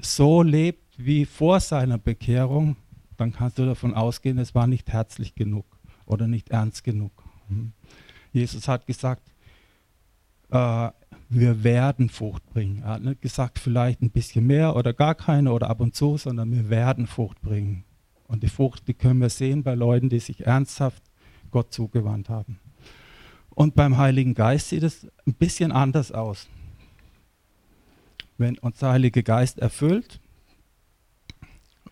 so 0.00 0.42
lebt 0.42 0.98
wie 0.98 1.24
vor 1.24 1.60
seiner 1.60 1.98
Bekehrung, 1.98 2.76
dann 3.16 3.32
kannst 3.32 3.58
du 3.58 3.66
davon 3.66 3.94
ausgehen, 3.94 4.38
es 4.38 4.54
war 4.54 4.66
nicht 4.66 4.92
herzlich 4.92 5.34
genug 5.34 5.66
oder 6.06 6.26
nicht 6.26 6.50
ernst 6.50 6.84
genug. 6.84 7.12
Hm. 7.48 7.72
Jesus 8.32 8.68
hat 8.68 8.86
gesagt, 8.86 9.22
äh, 10.50 10.90
wir 11.28 11.62
werden 11.62 12.08
Frucht 12.08 12.46
bringen. 12.46 12.82
Er 12.82 12.94
hat 12.94 13.02
nicht 13.02 13.20
gesagt, 13.20 13.58
vielleicht 13.58 14.00
ein 14.00 14.10
bisschen 14.10 14.46
mehr 14.46 14.76
oder 14.76 14.92
gar 14.92 15.14
keine 15.14 15.52
oder 15.52 15.68
ab 15.68 15.80
und 15.80 15.94
zu, 15.94 16.16
sondern 16.16 16.50
wir 16.50 16.70
werden 16.70 17.06
Frucht 17.06 17.40
bringen. 17.42 17.84
Und 18.26 18.42
die 18.42 18.48
Frucht, 18.48 18.88
die 18.88 18.94
können 18.94 19.20
wir 19.20 19.30
sehen 19.30 19.62
bei 19.62 19.74
Leuten, 19.74 20.08
die 20.08 20.20
sich 20.20 20.46
ernsthaft 20.46 21.02
Gott 21.50 21.72
zugewandt 21.72 22.28
haben. 22.28 22.58
Und 23.58 23.74
beim 23.74 23.96
Heiligen 23.96 24.34
Geist 24.34 24.68
sieht 24.68 24.84
es 24.84 25.04
ein 25.26 25.34
bisschen 25.34 25.72
anders 25.72 26.12
aus. 26.12 26.46
Wenn 28.36 28.56
uns 28.58 28.78
der 28.78 28.90
Heilige 28.90 29.24
Geist 29.24 29.58
erfüllt 29.58 30.20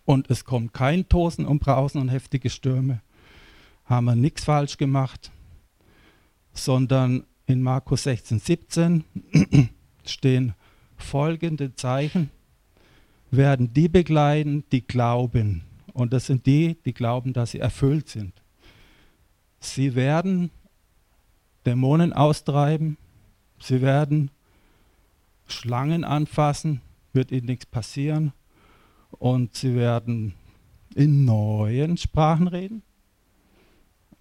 und 0.05 0.29
es 0.29 0.45
kommt 0.45 0.71
kein 0.71 1.09
Tosen 1.09 1.45
und 1.45 1.59
Brausen 1.59 1.99
und 1.99 2.07
heftige 2.07 2.49
Stürme, 2.49 3.01
haben 3.83 4.05
wir 4.05 4.15
nichts 4.15 4.45
falsch 4.45 4.77
gemacht, 4.77 5.29
sondern 6.53 7.25
in 7.47 7.61
Markus 7.61 8.03
16, 8.03 8.39
17 8.39 9.03
stehen 10.05 10.53
folgende 10.95 11.75
Zeichen, 11.75 12.29
werden 13.29 13.73
die 13.73 13.89
begleiten, 13.89 14.63
die 14.71 14.87
glauben. 14.87 15.63
Und 15.91 16.13
das 16.13 16.27
sind 16.27 16.45
die, 16.45 16.77
die 16.85 16.93
glauben, 16.93 17.33
dass 17.33 17.51
sie 17.51 17.59
erfüllt 17.59 18.07
sind. 18.07 18.41
Sie 19.59 19.95
werden 19.95 20.49
Dämonen 21.67 22.13
austreiben, 22.13 22.97
sie 23.59 23.81
werden 23.81 24.31
Schlangen 25.47 26.05
anfassen, 26.05 26.81
wird 27.11 27.29
ihnen 27.29 27.47
nichts 27.47 27.65
passieren. 27.65 28.31
Und 29.11 29.53
sie 29.53 29.75
werden 29.75 30.33
in 30.95 31.25
neuen 31.25 31.97
Sprachen 31.97 32.47
reden. 32.47 32.83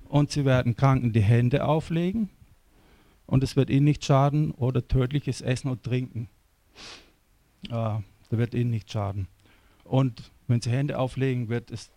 Und 0.08 0.32
sie 0.32 0.44
werden 0.44 0.74
Kranken 0.74 1.12
die 1.12 1.22
Hände 1.22 1.64
auflegen. 1.64 2.30
Und 3.26 3.44
es 3.44 3.54
wird 3.54 3.70
ihnen 3.70 3.84
nicht 3.84 4.04
schaden 4.04 4.50
oder 4.50 4.86
tödliches 4.88 5.40
Essen 5.40 5.70
und 5.70 5.84
Trinken. 5.84 6.28
Äh, 7.66 7.70
da 7.70 8.02
wird 8.30 8.54
ihnen 8.54 8.70
nicht 8.70 8.90
schaden. 8.90 9.28
Und 9.84 10.32
wenn 10.48 10.60
sie 10.60 10.70
Hände 10.70 10.98
auflegen, 10.98 11.48
wird 11.48 11.70
es 11.70 11.92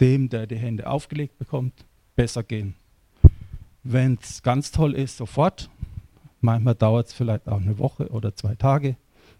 dem, 0.00 0.30
der 0.30 0.46
die 0.46 0.56
Hände 0.56 0.88
aufgelegt 0.88 1.38
bekommt, 1.38 1.84
besser 2.16 2.42
gehen. 2.42 2.74
Wenn 3.84 4.18
es 4.20 4.42
ganz 4.42 4.72
toll 4.72 4.94
ist, 4.94 5.18
sofort. 5.18 5.70
Manchmal 6.40 6.74
dauert 6.74 7.08
es 7.08 7.12
vielleicht 7.12 7.46
auch 7.48 7.60
eine 7.60 7.78
Woche 7.78 8.08
oder 8.08 8.34
zwei 8.34 8.54
Tage, 8.54 8.96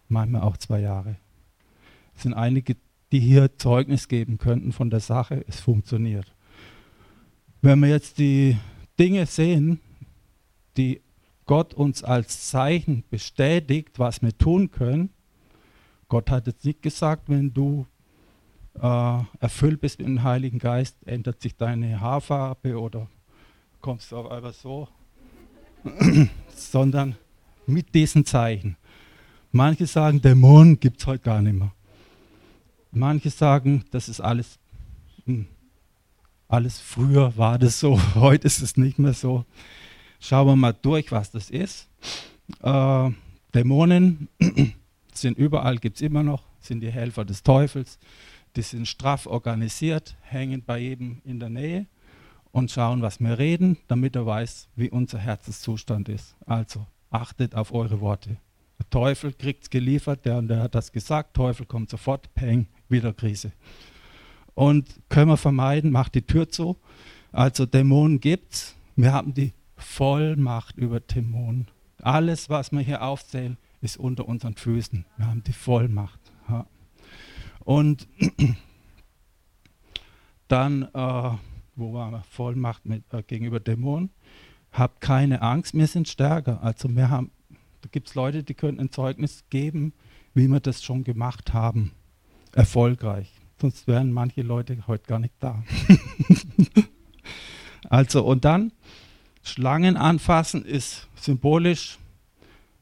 manchmal 0.09 0.43
auch 0.43 0.57
zwei 0.59 0.81
Jahre. 0.81 1.17
Es 2.15 2.23
sind 2.23 2.35
einige, 2.35 2.77
die 3.11 3.21
hier 3.21 3.57
Zeugnis 3.59 4.09
geben 4.09 4.39
könnten 4.39 4.73
von 4.73 4.91
der 4.91 5.01
Sache, 5.01 5.45
es 5.49 5.61
funktioniert. 5.61 6.35
Wenn 7.63 7.81
wir 7.81 7.89
jetzt 7.89 8.19
die 8.19 8.57
Dinge 8.99 9.27
sehen, 9.27 9.81
die 10.77 11.01
Gott 11.47 11.75
uns 11.75 12.05
als 12.05 12.49
Zeichen 12.49 13.05
bestätigt, 13.11 13.99
was 13.99 14.23
wir 14.23 14.37
tun 14.37 14.71
können, 14.71 15.11
Gott 16.09 16.31
hat 16.31 16.47
jetzt 16.47 16.65
nicht 16.65 16.83
gesagt, 16.83 17.29
wenn 17.29 17.53
du 17.53 17.87
äh, 18.75 19.19
erfüllt 19.41 19.81
bist 19.81 19.99
mit 19.99 20.09
dem 20.09 20.23
Heiligen 20.23 20.59
Geist, 20.59 20.97
ändert 21.07 21.41
sich 21.41 21.57
deine 21.57 22.01
Haarfarbe 22.01 22.79
oder 22.79 23.09
kommst 23.85 24.13
du 24.13 24.27
einmal 24.27 24.55
so, 24.55 24.89
sondern 26.57 27.17
mit 27.67 27.95
diesen 27.95 28.25
Zeichen. 28.25 28.79
Manche 29.53 29.87
sagen, 29.87 30.23
Dämonen 30.23 30.81
gibt 30.81 31.01
es 31.01 31.07
heute 31.07 31.23
gar 31.23 31.43
nicht 31.43 31.59
mehr. 31.59 31.71
Manche 32.93 33.29
sagen, 33.29 33.85
das 33.91 34.09
ist 34.09 34.23
alles, 34.23 34.59
hm, 35.27 35.47
alles 36.49 36.81
früher 36.81 37.37
war 37.37 37.59
das 37.59 37.79
so, 37.79 38.01
heute 38.15 38.47
ist 38.47 38.63
es 38.63 38.79
nicht 38.79 38.99
mehr 38.99 39.13
so. 39.13 39.45
Schauen 40.19 40.47
wir 40.47 40.57
mal 40.57 40.73
durch, 40.73 41.13
was 41.13 41.31
das 41.31 41.51
ist. 41.51 41.87
Äh, 42.63 43.11
Dämonen 43.55 44.29
sind 45.13 45.37
überall, 45.37 45.77
gibt 45.77 45.97
es 45.97 46.01
immer 46.01 46.23
noch, 46.23 46.45
sind 46.59 46.81
die 46.81 46.91
Helfer 46.91 47.27
des 47.27 47.43
Teufels. 47.43 47.99
Die 48.57 48.63
sind 48.63 48.89
straff 48.89 49.27
organisiert, 49.27 50.17
hängen 50.23 50.63
bei 50.65 50.79
jedem 50.79 51.21
in 51.27 51.39
der 51.39 51.51
Nähe 51.51 51.87
und 52.55 52.71
schauen, 52.71 53.03
was 53.03 53.19
wir 53.19 53.37
reden, 53.37 53.79
damit 53.89 54.15
er 54.15 54.27
weiß, 54.27 54.69
wie 54.77 54.89
unser 54.89 55.19
Herzenszustand 55.19 56.09
ist. 56.09 56.37
Also 56.47 56.87
achtet 57.11 57.57
auf 57.57 57.75
eure 57.75 58.01
Worte. 58.01 58.37
Der 58.79 58.91
Teufel 58.91 59.33
kriegt 59.33 59.65
es 59.65 59.71
geliefert, 59.71 60.25
der 60.25 60.39
und 60.39 60.47
der 60.47 60.63
hat 60.63 60.77
das 60.77 60.93
gesagt, 60.93 61.35
Teufel 61.35 61.67
kommt 61.67 61.91
sofort, 61.91 62.33
peng, 62.35 62.69
wieder 62.89 63.13
Krise. 63.13 63.51
Und 64.55 65.01
können 65.09 65.31
wir 65.31 65.37
vermeiden, 65.37 65.91
macht 65.91 66.15
die 66.15 66.23
Tür 66.23 66.49
zu. 66.49 66.77
Also 67.33 67.67
Dämonen 67.67 68.21
gibt's. 68.21 68.77
Wir 68.95 69.13
haben 69.13 69.35
die 69.35 69.53
Vollmacht 69.77 70.77
über 70.77 71.01
Dämonen. 71.01 71.67
Alles, 72.03 72.51
was 72.51 72.71
wir 72.71 72.83
hier 72.83 73.03
aufzählen, 73.03 73.59
ist 73.81 73.97
unter 73.97 74.29
unseren 74.29 74.55
Füßen. 74.55 75.05
Wir 75.17 75.27
haben 75.27 75.43
die 75.43 75.53
Vollmacht. 75.53 76.21
Ja. 76.49 76.67
Und 77.65 78.07
dann, 80.47 80.83
äh, 80.95 81.31
wo 81.77 81.93
wir? 81.93 82.23
Vollmacht 82.31 82.87
mit, 82.87 83.05
äh, 83.13 83.23
gegenüber 83.23 83.61
Dämonen. 83.61 84.11
Habt 84.73 85.01
keine 85.01 85.43
Angst, 85.43 85.75
wir 85.75 85.87
sind 85.87 86.09
stärker. 86.09 86.63
Also 86.63 86.89
wir 86.95 87.11
haben, 87.11 87.31
da 87.81 87.89
gibt 87.91 88.09
es 88.09 88.15
Leute, 88.15 88.43
die 88.43 88.55
können 88.55 88.81
ein 88.81 88.91
Zeugnis 88.91 89.45
geben, 89.51 89.93
wie 90.35 90.49
wir 90.49 90.61
das 90.61 90.83
schon 90.83 91.05
gemacht 91.05 91.53
haben. 91.53 91.93
Erfolgreich. 92.53 93.33
Sonst 93.61 93.87
wären 93.87 94.13
manche 94.13 94.43
Leute 94.43 94.87
heute 94.87 95.05
gar 95.07 95.19
nicht 95.19 95.35
da. 95.41 95.63
also 97.89 98.25
und 98.25 98.45
dann, 98.45 98.73
Schlangen 99.43 99.97
anfassen 99.97 100.65
ist 100.65 101.09
symbolisch. 101.17 101.99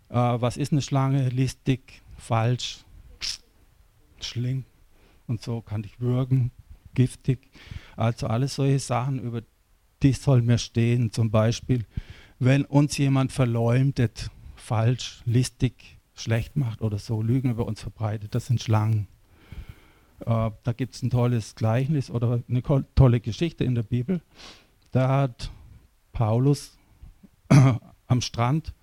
Äh, 0.08 0.14
was 0.14 0.56
ist 0.56 0.72
eine 0.72 0.82
Schlange? 0.82 1.28
Listig, 1.28 2.02
falsch, 2.16 2.84
schling 4.20 4.64
und 5.26 5.42
so 5.42 5.60
kann 5.60 5.84
ich 5.84 6.00
würgen, 6.00 6.50
giftig. 6.94 7.50
Also 7.96 8.26
alles 8.26 8.54
solche 8.54 8.78
Sachen, 8.78 9.20
über 9.20 9.42
die 10.02 10.12
soll 10.12 10.42
mir 10.42 10.58
stehen. 10.58 11.12
Zum 11.12 11.30
Beispiel, 11.30 11.86
wenn 12.38 12.64
uns 12.64 12.98
jemand 12.98 13.32
verleumdet, 13.32 14.30
falsch, 14.56 15.22
listig, 15.24 15.98
schlecht 16.14 16.56
macht 16.56 16.82
oder 16.82 16.98
so, 16.98 17.22
Lügen 17.22 17.50
über 17.50 17.66
uns 17.66 17.80
verbreitet, 17.80 18.34
das 18.34 18.46
sind 18.46 18.60
Schlangen. 18.60 19.06
Äh, 20.20 20.50
da 20.62 20.72
gibt 20.72 20.94
es 20.94 21.02
ein 21.02 21.10
tolles 21.10 21.54
Gleichnis 21.54 22.10
oder 22.10 22.42
eine 22.48 22.62
tolle 22.94 23.20
Geschichte 23.20 23.64
in 23.64 23.74
der 23.74 23.82
Bibel. 23.82 24.20
Da 24.90 25.08
hat 25.08 25.50
Paulus 26.12 26.78
am 28.06 28.20
Strand 28.20 28.74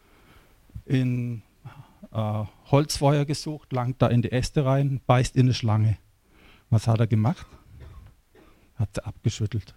in 0.85 1.43
äh, 2.11 2.43
Holzfeuer 2.71 3.25
gesucht, 3.25 3.71
langt 3.71 4.01
da 4.01 4.07
in 4.07 4.21
die 4.21 4.31
Äste 4.31 4.65
rein, 4.65 5.01
beißt 5.05 5.35
in 5.35 5.43
eine 5.43 5.53
Schlange. 5.53 5.97
Was 6.69 6.87
hat 6.87 6.99
er 6.99 7.07
gemacht? 7.07 7.45
Hat 8.79 8.95
sie 8.95 9.05
abgeschüttelt. 9.05 9.75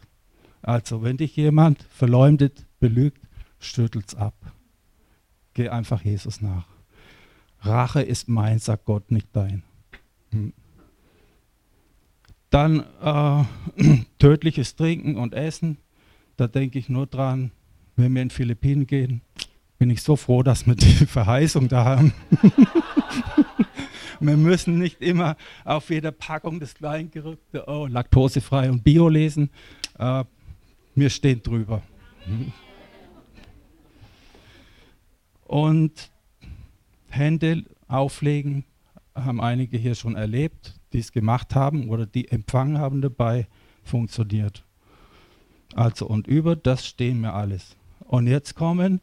Also, 0.63 1.03
wenn 1.03 1.17
dich 1.17 1.35
jemand 1.37 1.83
verleumdet, 1.83 2.65
belügt, 2.79 3.21
schüttelt's 3.59 4.15
ab. 4.15 4.35
Geh 5.55 5.69
einfach 5.69 6.03
Jesus 6.03 6.41
nach. 6.41 6.67
Rache 7.61 8.01
ist 8.01 8.29
mein, 8.29 8.61
sagt 8.61 8.85
Gott, 8.85 9.11
nicht 9.11 9.29
dein. 9.33 9.65
Hm. 10.31 10.53
Dann 12.51 12.85
äh, 13.03 13.45
tödliches 14.19 14.77
Trinken 14.77 15.17
und 15.17 15.35
Essen. 15.35 15.79
Da 16.37 16.47
denke 16.47 16.79
ich 16.79 16.89
nur 16.89 17.07
dran, 17.07 17.51
wenn 17.97 18.15
wir 18.15 18.23
in 18.23 18.31
Philippinen 18.31 18.87
gehen, 18.87 19.21
bin 19.79 19.91
ich 19.91 20.03
so 20.03 20.17
froh, 20.17 20.43
dass 20.43 20.67
wir 20.67 20.77
die 20.77 20.87
Verheißung 21.07 21.69
da 21.69 21.85
haben. 21.85 22.15
wir 24.23 24.37
müssen 24.37 24.79
nicht 24.79 25.01
immer 25.01 25.37
auf 25.65 25.91
jeder 25.91 26.13
Packung 26.13 26.61
das 26.61 26.75
Kleingerückte, 26.75 27.65
oh, 27.67 27.87
laktosefrei 27.87 28.71
und 28.71 28.85
bio 28.85 29.09
lesen. 29.09 29.51
Äh, 29.99 30.25
wir 30.95 31.11
stehen 31.11 31.43
drüber. 31.43 31.83
Und 35.45 36.11
Hände 37.09 37.65
auflegen 37.89 38.65
haben 39.15 39.41
einige 39.41 39.77
hier 39.77 39.95
schon 39.95 40.17
erlebt, 40.17 40.75
die 40.93 40.99
es 40.99 41.13
gemacht 41.13 41.55
haben 41.55 41.89
oder 41.89 42.07
die 42.07 42.29
empfangen 42.29 42.79
haben 42.79 43.03
dabei, 43.03 43.47
funktioniert. 43.83 44.65
Also 45.75 46.07
und 46.07 46.27
über 46.27 46.57
das 46.57 46.87
stehen 46.87 47.21
wir 47.21 47.35
alles. 47.35 47.77
Und 48.01 48.27
jetzt 48.27 48.55
kommen 48.55 49.01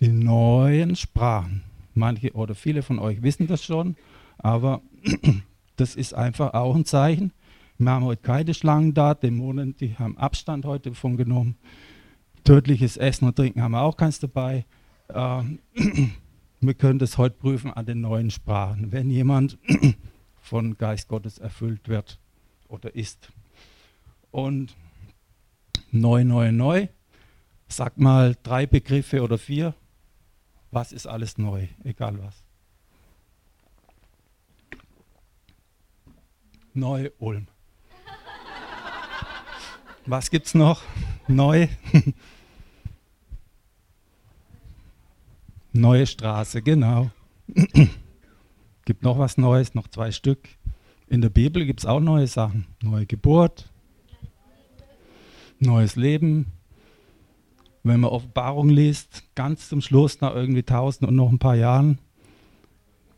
die 0.00 0.08
neuen 0.08 0.96
Sprachen. 0.96 1.62
Manche 1.94 2.32
oder 2.32 2.54
viele 2.54 2.82
von 2.82 2.98
euch 2.98 3.22
wissen 3.22 3.46
das 3.46 3.64
schon, 3.64 3.96
aber 4.38 4.82
das 5.76 5.94
ist 5.94 6.14
einfach 6.14 6.54
auch 6.54 6.74
ein 6.74 6.84
Zeichen. 6.84 7.32
Wir 7.78 7.90
haben 7.90 8.04
heute 8.04 8.22
keine 8.22 8.54
Schlangen 8.54 8.94
da, 8.94 9.14
Dämonen, 9.14 9.76
die 9.76 9.96
haben 9.96 10.16
Abstand 10.16 10.64
heute 10.64 10.90
davon 10.90 11.16
genommen. 11.16 11.56
Tödliches 12.44 12.96
Essen 12.96 13.26
und 13.26 13.36
Trinken 13.36 13.62
haben 13.62 13.72
wir 13.72 13.82
auch 13.82 13.96
keins 13.96 14.20
dabei. 14.20 14.64
Ähm, 15.12 15.58
wir 16.60 16.74
können 16.74 16.98
das 16.98 17.18
heute 17.18 17.36
prüfen 17.36 17.72
an 17.72 17.86
den 17.86 18.00
neuen 18.00 18.30
Sprachen, 18.30 18.92
wenn 18.92 19.10
jemand 19.10 19.58
von 20.40 20.78
Geist 20.78 21.08
Gottes 21.08 21.38
erfüllt 21.38 21.88
wird 21.88 22.20
oder 22.68 22.94
ist. 22.94 23.32
Und 24.30 24.76
neu, 25.90 26.24
neu, 26.24 26.52
neu. 26.52 26.88
Sag 27.68 27.98
mal 27.98 28.36
drei 28.42 28.66
Begriffe 28.66 29.22
oder 29.22 29.38
vier. 29.38 29.74
Was 30.70 30.92
ist 30.92 31.06
alles 31.06 31.38
neu? 31.38 31.68
Egal 31.82 32.18
was. 32.22 32.43
Neu 36.76 37.10
Ulm. 37.18 37.46
Was 40.06 40.28
gibt's 40.30 40.54
noch? 40.54 40.82
Neu. 41.28 41.68
Neue 45.72 46.06
Straße, 46.06 46.62
genau. 46.62 47.12
gibt 48.84 49.04
noch 49.04 49.18
was 49.18 49.38
Neues, 49.38 49.74
noch 49.74 49.86
zwei 49.86 50.10
Stück. 50.10 50.48
In 51.06 51.20
der 51.20 51.30
Bibel 51.30 51.64
gibt 51.64 51.80
es 51.80 51.86
auch 51.86 52.00
neue 52.00 52.26
Sachen. 52.26 52.66
Neue 52.82 53.06
Geburt, 53.06 53.70
neues 55.60 55.94
Leben. 55.94 56.52
Wenn 57.84 58.00
man 58.00 58.10
Offenbarung 58.10 58.68
liest, 58.68 59.22
ganz 59.36 59.68
zum 59.68 59.80
Schluss, 59.80 60.20
nach 60.20 60.34
irgendwie 60.34 60.64
tausend 60.64 61.08
und 61.08 61.14
noch 61.14 61.30
ein 61.30 61.38
paar 61.38 61.54
Jahren, 61.54 61.98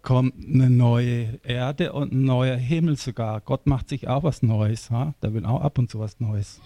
kommt 0.07 0.35
eine 0.37 0.71
neue 0.71 1.41
Erde 1.43 1.93
und 1.93 2.13
ein 2.13 2.23
neuer 2.23 2.55
Himmel 2.55 2.97
sogar. 2.97 3.41
Gott 3.41 3.67
macht 3.67 3.89
sich 3.89 4.07
auch 4.07 4.23
was 4.23 4.41
Neues. 4.41 4.89
Ha? 4.93 5.15
Der 5.21 5.35
will 5.35 5.45
auch 5.45 5.61
ab 5.63 5.79
und 5.79 5.91
zu 5.91 5.99
was 5.99 6.21
Neues. 6.21 6.61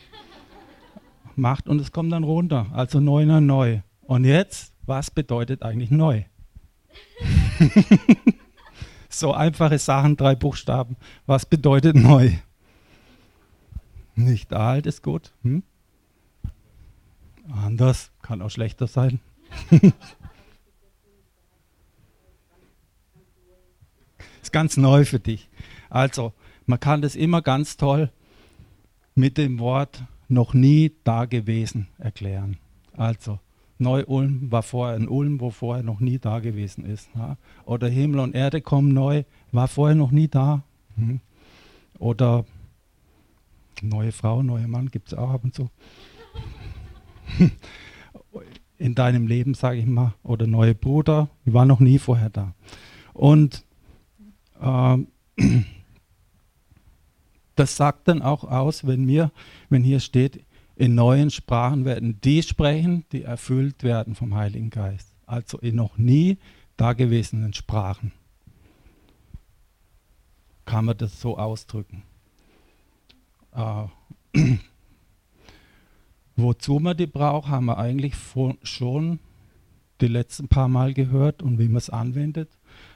Macht 1.37 1.66
und 1.66 1.81
es 1.81 1.90
kommt 1.90 2.12
dann 2.12 2.22
runter. 2.22 2.66
Also 2.74 3.00
neu, 3.00 3.24
neu, 3.24 3.40
neu. 3.40 3.81
Und 4.03 4.26
jetzt 4.26 4.74
was 4.85 5.11
bedeutet 5.11 5.62
eigentlich 5.62 5.90
neu? 5.90 6.24
so 9.09 9.33
einfache 9.33 9.79
Sachen, 9.79 10.18
drei 10.18 10.35
Buchstaben. 10.35 10.98
Was 11.24 11.46
bedeutet 11.46 11.96
neu? 11.96 12.33
Nicht 14.16 14.53
alt 14.53 14.85
ist 14.85 15.03
gut. 15.03 15.33
Hm? 15.44 15.62
Anders 17.50 18.11
kann 18.20 18.42
auch 18.42 18.50
schlechter 18.50 18.87
sein. 18.87 19.18
ist 24.50 24.52
ganz 24.52 24.76
neu 24.76 25.04
für 25.04 25.20
dich. 25.20 25.48
Also, 25.90 26.32
man 26.66 26.80
kann 26.80 27.02
das 27.02 27.14
immer 27.14 27.40
ganz 27.40 27.76
toll 27.76 28.10
mit 29.14 29.38
dem 29.38 29.60
Wort 29.60 30.02
noch 30.28 30.54
nie 30.54 30.92
da 31.04 31.24
gewesen 31.26 31.86
erklären. 31.98 32.56
Also, 32.96 33.38
Neu-Ulm 33.78 34.50
war 34.50 34.64
vorher 34.64 34.96
ein 34.96 35.08
Ulm, 35.08 35.40
wo 35.40 35.50
vorher 35.50 35.84
noch 35.84 36.00
nie 36.00 36.18
da 36.18 36.40
gewesen 36.40 36.84
ist. 36.84 37.08
Ja. 37.14 37.36
Oder 37.64 37.88
Himmel 37.88 38.20
und 38.20 38.34
Erde 38.34 38.60
kommen 38.60 38.92
neu, 38.92 39.22
war 39.52 39.68
vorher 39.68 39.94
noch 39.94 40.10
nie 40.10 40.26
da. 40.26 40.64
Hm. 40.96 41.20
Oder 42.00 42.44
neue 43.82 44.10
Frau, 44.10 44.42
neuer 44.42 44.66
Mann 44.68 44.90
gibt 44.90 45.12
es 45.12 45.14
auch 45.14 45.30
ab 45.30 45.44
und 45.44 45.54
zu. 45.54 45.70
In 48.78 48.96
deinem 48.96 49.28
Leben, 49.28 49.54
sage 49.54 49.78
ich 49.78 49.86
mal, 49.86 50.14
oder 50.24 50.46
neue 50.48 50.74
Bruder, 50.74 51.28
war 51.44 51.66
noch 51.66 51.80
nie 51.80 51.98
vorher 51.98 52.30
da. 52.30 52.54
Und 53.14 53.64
das 57.54 57.76
sagt 57.76 58.08
dann 58.08 58.22
auch 58.22 58.44
aus, 58.44 58.86
wenn 58.86 59.04
mir, 59.04 59.32
wenn 59.68 59.82
hier 59.82 60.00
steht, 60.00 60.44
in 60.76 60.94
neuen 60.94 61.30
Sprachen 61.30 61.84
werden 61.84 62.20
die 62.22 62.42
sprechen, 62.42 63.04
die 63.12 63.22
erfüllt 63.22 63.82
werden 63.82 64.14
vom 64.14 64.34
Heiligen 64.34 64.70
Geist. 64.70 65.14
Also 65.26 65.58
in 65.58 65.76
noch 65.76 65.98
nie 65.98 66.38
dagewesenen 66.76 67.52
Sprachen. 67.52 68.12
Kann 70.64 70.86
man 70.86 70.96
das 70.96 71.20
so 71.20 71.36
ausdrücken. 71.36 72.02
Äh, 73.52 73.84
wozu 76.36 76.78
man 76.78 76.96
die 76.96 77.06
braucht, 77.06 77.48
haben 77.48 77.66
wir 77.66 77.76
eigentlich 77.76 78.14
schon 78.62 79.18
die 80.00 80.08
letzten 80.08 80.48
paar 80.48 80.68
Mal 80.68 80.94
gehört 80.94 81.42
und 81.42 81.58
wie 81.58 81.68
man 81.68 81.76
es 81.76 81.90
anwendet. 81.90 82.48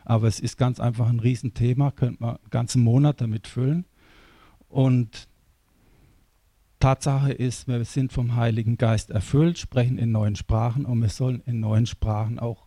Aber 0.05 0.29
es 0.29 0.40
ist 0.40 0.59
ganz 0.59 0.81
einfach 0.81 1.09
ein 1.09 1.20
Riesenthema, 1.20 1.90
könnte 1.90 2.23
man 2.23 2.37
einen 2.37 2.51
ganzen 2.51 2.83
Monat 2.83 3.20
damit 3.20 3.47
füllen. 3.47 3.85
Und 4.68 5.29
Tatsache 6.81 7.33
ist, 7.33 7.66
wir 7.66 7.85
sind 7.85 8.12
vom 8.12 8.37
Heiligen 8.37 8.77
Geist 8.77 9.11
erfüllt, 9.11 9.59
sprechen 9.59 9.97
in 9.97 10.12
neuen 10.12 10.37
Sprachen 10.37 10.85
und 10.85 11.01
wir 11.01 11.09
sollen 11.09 11.42
in 11.47 11.61
neuen 11.61 11.87
Sprachen 11.87 12.38
auch 12.38 12.66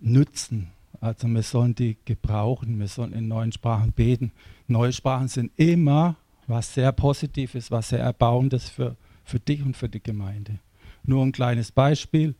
nützen. 0.00 0.72
Also 1.00 1.28
wir 1.28 1.42
sollen 1.42 1.74
die 1.74 1.96
gebrauchen, 2.04 2.80
wir 2.80 2.88
sollen 2.88 3.12
in 3.12 3.28
neuen 3.28 3.52
Sprachen 3.52 3.92
beten. 3.92 4.32
Neue 4.66 4.92
Sprachen 4.92 5.28
sind 5.28 5.52
immer 5.56 6.16
was 6.46 6.74
sehr 6.74 6.92
Positives, 6.92 7.70
was 7.70 7.90
sehr 7.90 8.00
Erbauendes 8.00 8.68
für, 8.68 8.96
für 9.24 9.38
dich 9.38 9.62
und 9.62 9.76
für 9.76 9.88
die 9.88 10.02
Gemeinde. 10.02 10.58
Nur 11.04 11.24
ein 11.24 11.32
kleines 11.32 11.70
Beispiel. 11.70 12.34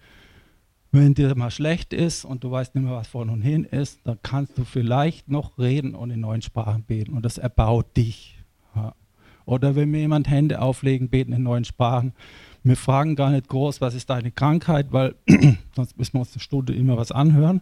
Wenn 0.96 1.12
dir 1.12 1.34
mal 1.34 1.50
schlecht 1.50 1.92
ist 1.92 2.24
und 2.24 2.42
du 2.42 2.50
weißt 2.50 2.74
nicht 2.74 2.84
mehr, 2.84 2.94
was 2.94 3.06
vorne 3.06 3.30
und 3.30 3.42
hin 3.42 3.64
ist, 3.64 4.00
dann 4.04 4.18
kannst 4.22 4.56
du 4.56 4.64
vielleicht 4.64 5.28
noch 5.28 5.58
reden 5.58 5.94
und 5.94 6.10
in 6.10 6.20
neuen 6.20 6.40
Sprachen 6.40 6.84
beten. 6.84 7.12
Und 7.12 7.22
das 7.22 7.36
erbaut 7.36 7.94
dich. 7.98 8.38
Ja. 8.74 8.94
Oder 9.44 9.76
wenn 9.76 9.90
mir 9.90 10.00
jemand 10.00 10.30
Hände 10.30 10.62
auflegen, 10.62 11.10
beten 11.10 11.34
in 11.34 11.42
neuen 11.42 11.66
Sprachen. 11.66 12.14
Wir 12.64 12.78
fragen 12.78 13.14
gar 13.14 13.30
nicht 13.30 13.46
groß, 13.46 13.82
was 13.82 13.94
ist 13.94 14.08
deine 14.08 14.30
Krankheit, 14.30 14.86
weil 14.90 15.14
sonst 15.76 15.98
müssen 15.98 16.14
wir 16.14 16.20
uns 16.20 16.32
eine 16.32 16.40
Stunde 16.40 16.74
immer 16.74 16.96
was 16.96 17.12
anhören. 17.12 17.60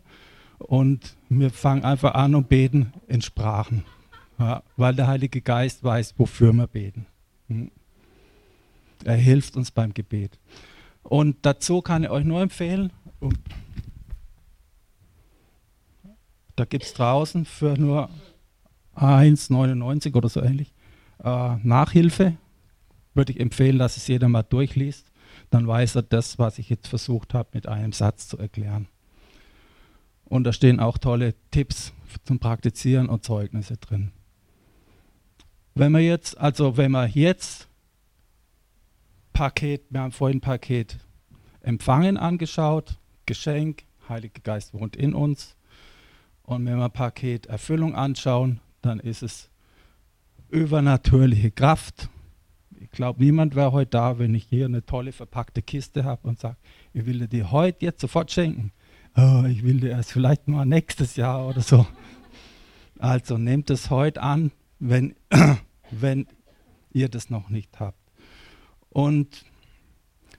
Und 0.58 1.16
wir 1.28 1.50
fangen 1.50 1.84
einfach 1.84 2.14
an 2.14 2.36
und 2.36 2.48
beten 2.48 2.92
in 3.08 3.20
Sprachen, 3.20 3.84
ja, 4.38 4.62
weil 4.76 4.94
der 4.94 5.08
Heilige 5.08 5.40
Geist 5.40 5.82
weiß, 5.82 6.14
wofür 6.18 6.52
wir 6.52 6.68
beten. 6.68 7.06
Hm. 7.48 7.72
Er 9.04 9.16
hilft 9.16 9.56
uns 9.56 9.72
beim 9.72 9.92
Gebet. 9.92 10.38
Und 11.02 11.36
dazu 11.42 11.82
kann 11.82 12.04
ich 12.04 12.10
euch 12.10 12.24
nur 12.24 12.40
empfehlen, 12.40 12.92
da 16.56 16.64
gibt 16.64 16.84
es 16.84 16.94
draußen 16.94 17.44
für 17.44 17.78
nur 17.78 18.08
1,99 18.96 20.14
oder 20.14 20.28
so 20.28 20.42
ähnlich 20.42 20.72
äh, 21.22 21.56
Nachhilfe. 21.62 22.36
Würde 23.14 23.32
ich 23.32 23.40
empfehlen, 23.40 23.78
dass 23.78 23.96
es 23.96 24.06
jeder 24.06 24.28
mal 24.28 24.42
durchliest. 24.42 25.10
Dann 25.50 25.66
weiß 25.66 25.96
er 25.96 26.02
das, 26.02 26.38
was 26.38 26.58
ich 26.58 26.68
jetzt 26.68 26.88
versucht 26.88 27.34
habe, 27.34 27.50
mit 27.52 27.68
einem 27.68 27.92
Satz 27.92 28.28
zu 28.28 28.38
erklären. 28.38 28.88
Und 30.24 30.44
da 30.44 30.52
stehen 30.52 30.80
auch 30.80 30.98
tolle 30.98 31.34
Tipps 31.50 31.92
zum 32.24 32.38
Praktizieren 32.38 33.08
und 33.08 33.24
Zeugnisse 33.24 33.76
drin. 33.76 34.12
Wenn 35.74 35.92
wir 35.92 36.00
jetzt, 36.00 36.38
also 36.38 36.76
wenn 36.76 36.92
wir 36.92 37.06
jetzt 37.06 37.68
Paket, 39.32 39.82
wir 39.90 40.00
haben 40.00 40.12
vorhin 40.12 40.40
Paket 40.40 40.98
Empfangen 41.60 42.16
angeschaut, 42.16 42.98
Geschenk, 43.26 43.84
Heiliger 44.08 44.40
Geist 44.42 44.74
wohnt 44.74 44.96
in 44.96 45.14
uns. 45.14 45.56
Und 46.42 46.66
wenn 46.66 46.78
wir 46.78 46.88
Paket 46.90 47.46
Erfüllung 47.46 47.94
anschauen, 47.94 48.60
dann 48.82 49.00
ist 49.00 49.22
es 49.22 49.50
übernatürliche 50.50 51.50
Kraft. 51.50 52.08
Ich 52.78 52.90
glaube, 52.90 53.22
niemand 53.24 53.54
wäre 53.54 53.72
heute 53.72 53.90
da, 53.90 54.18
wenn 54.18 54.34
ich 54.34 54.44
hier 54.44 54.66
eine 54.66 54.84
tolle 54.84 55.12
verpackte 55.12 55.62
Kiste 55.62 56.04
habe 56.04 56.28
und 56.28 56.38
sage, 56.38 56.56
ich 56.92 57.06
will 57.06 57.20
dir 57.20 57.28
die 57.28 57.44
heute 57.44 57.86
jetzt 57.86 58.00
sofort 58.00 58.30
schenken. 58.30 58.72
Oh, 59.16 59.44
ich 59.48 59.62
will 59.62 59.80
dir 59.80 59.90
erst 59.90 60.12
vielleicht 60.12 60.48
mal 60.48 60.66
nächstes 60.66 61.16
Jahr 61.16 61.46
oder 61.48 61.60
so. 61.60 61.86
Also 62.98 63.38
nehmt 63.38 63.70
es 63.70 63.90
heute 63.90 64.22
an, 64.22 64.52
wenn, 64.78 65.14
wenn 65.90 66.26
ihr 66.92 67.08
das 67.08 67.30
noch 67.30 67.48
nicht 67.48 67.80
habt. 67.80 67.98
Und 68.90 69.44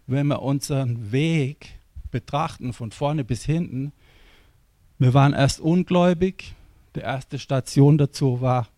wenn 0.07 0.27
wir 0.27 0.41
unseren 0.41 1.11
Weg 1.11 1.79
betrachten, 2.16 2.72
von 2.72 2.91
vorne 2.91 3.26
bis 3.26 3.43
hinten, 3.43 3.91
wir 4.97 5.13
waren 5.13 5.34
erst 5.34 5.59
ungläubig. 5.59 6.55
Die 6.95 7.01
erste 7.01 7.39
Station 7.39 7.97
dazu 7.97 8.39
war 8.39 8.70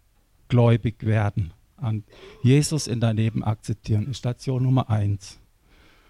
gläubig 0.47 1.05
werden. 1.05 1.53
An 1.75 2.03
Jesus 2.41 2.87
in 2.87 2.99
dein 2.99 3.15
Leben 3.15 3.43
akzeptieren 3.43 4.07
ist 4.07 4.17
Station 4.17 4.63
Nummer 4.63 4.89
eins. 4.89 5.39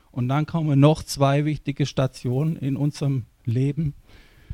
Und 0.09 0.29
dann 0.29 0.45
kommen 0.45 0.79
noch 0.79 1.03
zwei 1.03 1.43
wichtige 1.43 1.85
Stationen 1.85 2.55
in 2.55 2.77
unserem 2.77 3.25
Leben, 3.43 3.93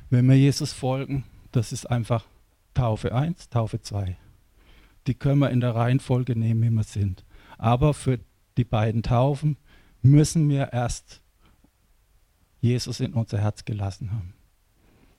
wenn 0.09 0.27
wir 0.27 0.35
Jesus 0.35 0.73
folgen. 0.73 1.25
Das 1.51 1.71
ist 1.71 1.85
einfach 1.85 2.25
Taufe 2.73 3.13
1, 3.13 3.49
Taufe 3.49 3.81
2. 3.81 4.17
Die 5.05 5.13
können 5.13 5.41
wir 5.41 5.51
in 5.51 5.59
der 5.59 5.75
Reihenfolge 5.75 6.35
nehmen, 6.35 6.63
wie 6.63 6.71
wir 6.71 6.83
sind. 6.83 7.23
Aber 7.59 7.93
für 7.93 8.17
die 8.57 8.63
beiden 8.63 9.03
Taufen 9.03 9.57
müssen 10.01 10.49
wir 10.49 10.73
erst 10.73 11.22
Jesus 12.63 13.01
in 13.01 13.13
unser 13.13 13.39
Herz 13.39 13.65
gelassen 13.65 14.11
haben. 14.11 14.33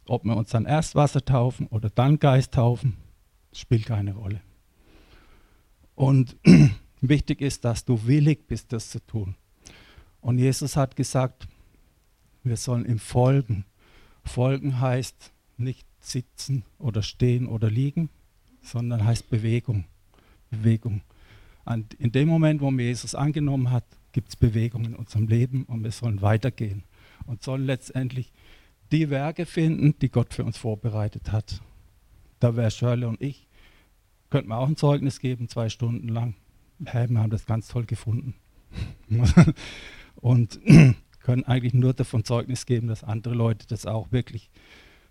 Ob 0.06 0.24
wir 0.24 0.34
uns 0.34 0.50
dann 0.50 0.64
erst 0.64 0.94
Wasser 0.94 1.22
taufen 1.22 1.66
oder 1.66 1.90
dann 1.90 2.18
Geist 2.18 2.54
taufen, 2.54 2.96
spielt 3.52 3.84
keine 3.84 4.14
Rolle. 4.14 4.40
Und 5.94 6.36
wichtig 7.02 7.42
ist, 7.42 7.64
dass 7.66 7.84
du 7.84 8.06
willig 8.06 8.46
bist, 8.46 8.72
das 8.72 8.88
zu 8.88 8.98
tun. 9.06 9.34
Und 10.22 10.38
Jesus 10.38 10.74
hat 10.76 10.96
gesagt, 10.96 11.46
wir 12.42 12.56
sollen 12.56 12.86
ihm 12.86 12.98
folgen. 12.98 13.66
Folgen 14.24 14.80
heißt 14.80 15.32
nicht 15.58 15.86
sitzen 16.00 16.64
oder 16.78 17.02
stehen 17.02 17.46
oder 17.46 17.70
liegen, 17.70 18.08
sondern 18.62 19.04
heißt 19.04 19.28
Bewegung. 19.28 19.84
Bewegung. 20.50 21.02
Und 21.66 21.92
in 21.94 22.10
dem 22.10 22.28
Moment, 22.28 22.62
wo 22.62 22.70
mir 22.70 22.86
Jesus 22.86 23.14
angenommen 23.14 23.70
hat, 23.70 23.84
gibt 24.12 24.30
es 24.30 24.36
Bewegung 24.36 24.86
in 24.86 24.94
unserem 24.94 25.28
Leben 25.28 25.64
und 25.64 25.84
wir 25.84 25.92
sollen 25.92 26.22
weitergehen 26.22 26.84
und 27.26 27.42
sollen 27.42 27.64
letztendlich 27.64 28.32
die 28.92 29.10
Werke 29.10 29.46
finden, 29.46 29.98
die 29.98 30.10
Gott 30.10 30.34
für 30.34 30.44
uns 30.44 30.56
vorbereitet 30.56 31.32
hat. 31.32 31.60
Da 32.40 32.56
wäre 32.56 32.70
Shirley 32.70 33.06
und 33.06 33.20
ich, 33.20 33.48
könnten 34.30 34.50
wir 34.50 34.58
auch 34.58 34.68
ein 34.68 34.76
Zeugnis 34.76 35.20
geben, 35.20 35.48
zwei 35.48 35.68
Stunden 35.68 36.08
lang. 36.08 36.34
Hey, 36.84 37.08
wir 37.08 37.18
haben 37.18 37.30
das 37.30 37.46
ganz 37.46 37.68
toll 37.68 37.86
gefunden. 37.86 38.34
und 40.16 40.60
können 41.20 41.44
eigentlich 41.44 41.74
nur 41.74 41.94
davon 41.94 42.24
Zeugnis 42.24 42.66
geben, 42.66 42.88
dass 42.88 43.04
andere 43.04 43.34
Leute 43.34 43.66
das 43.66 43.86
auch 43.86 44.12
wirklich 44.12 44.50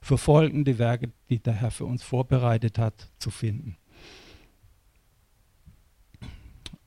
verfolgen, 0.01 0.65
die 0.65 0.77
Werke, 0.77 1.11
die 1.29 1.39
der 1.39 1.53
Herr 1.53 1.71
für 1.71 1.85
uns 1.85 2.03
vorbereitet 2.03 2.77
hat, 2.77 3.09
zu 3.17 3.31
finden. 3.31 3.77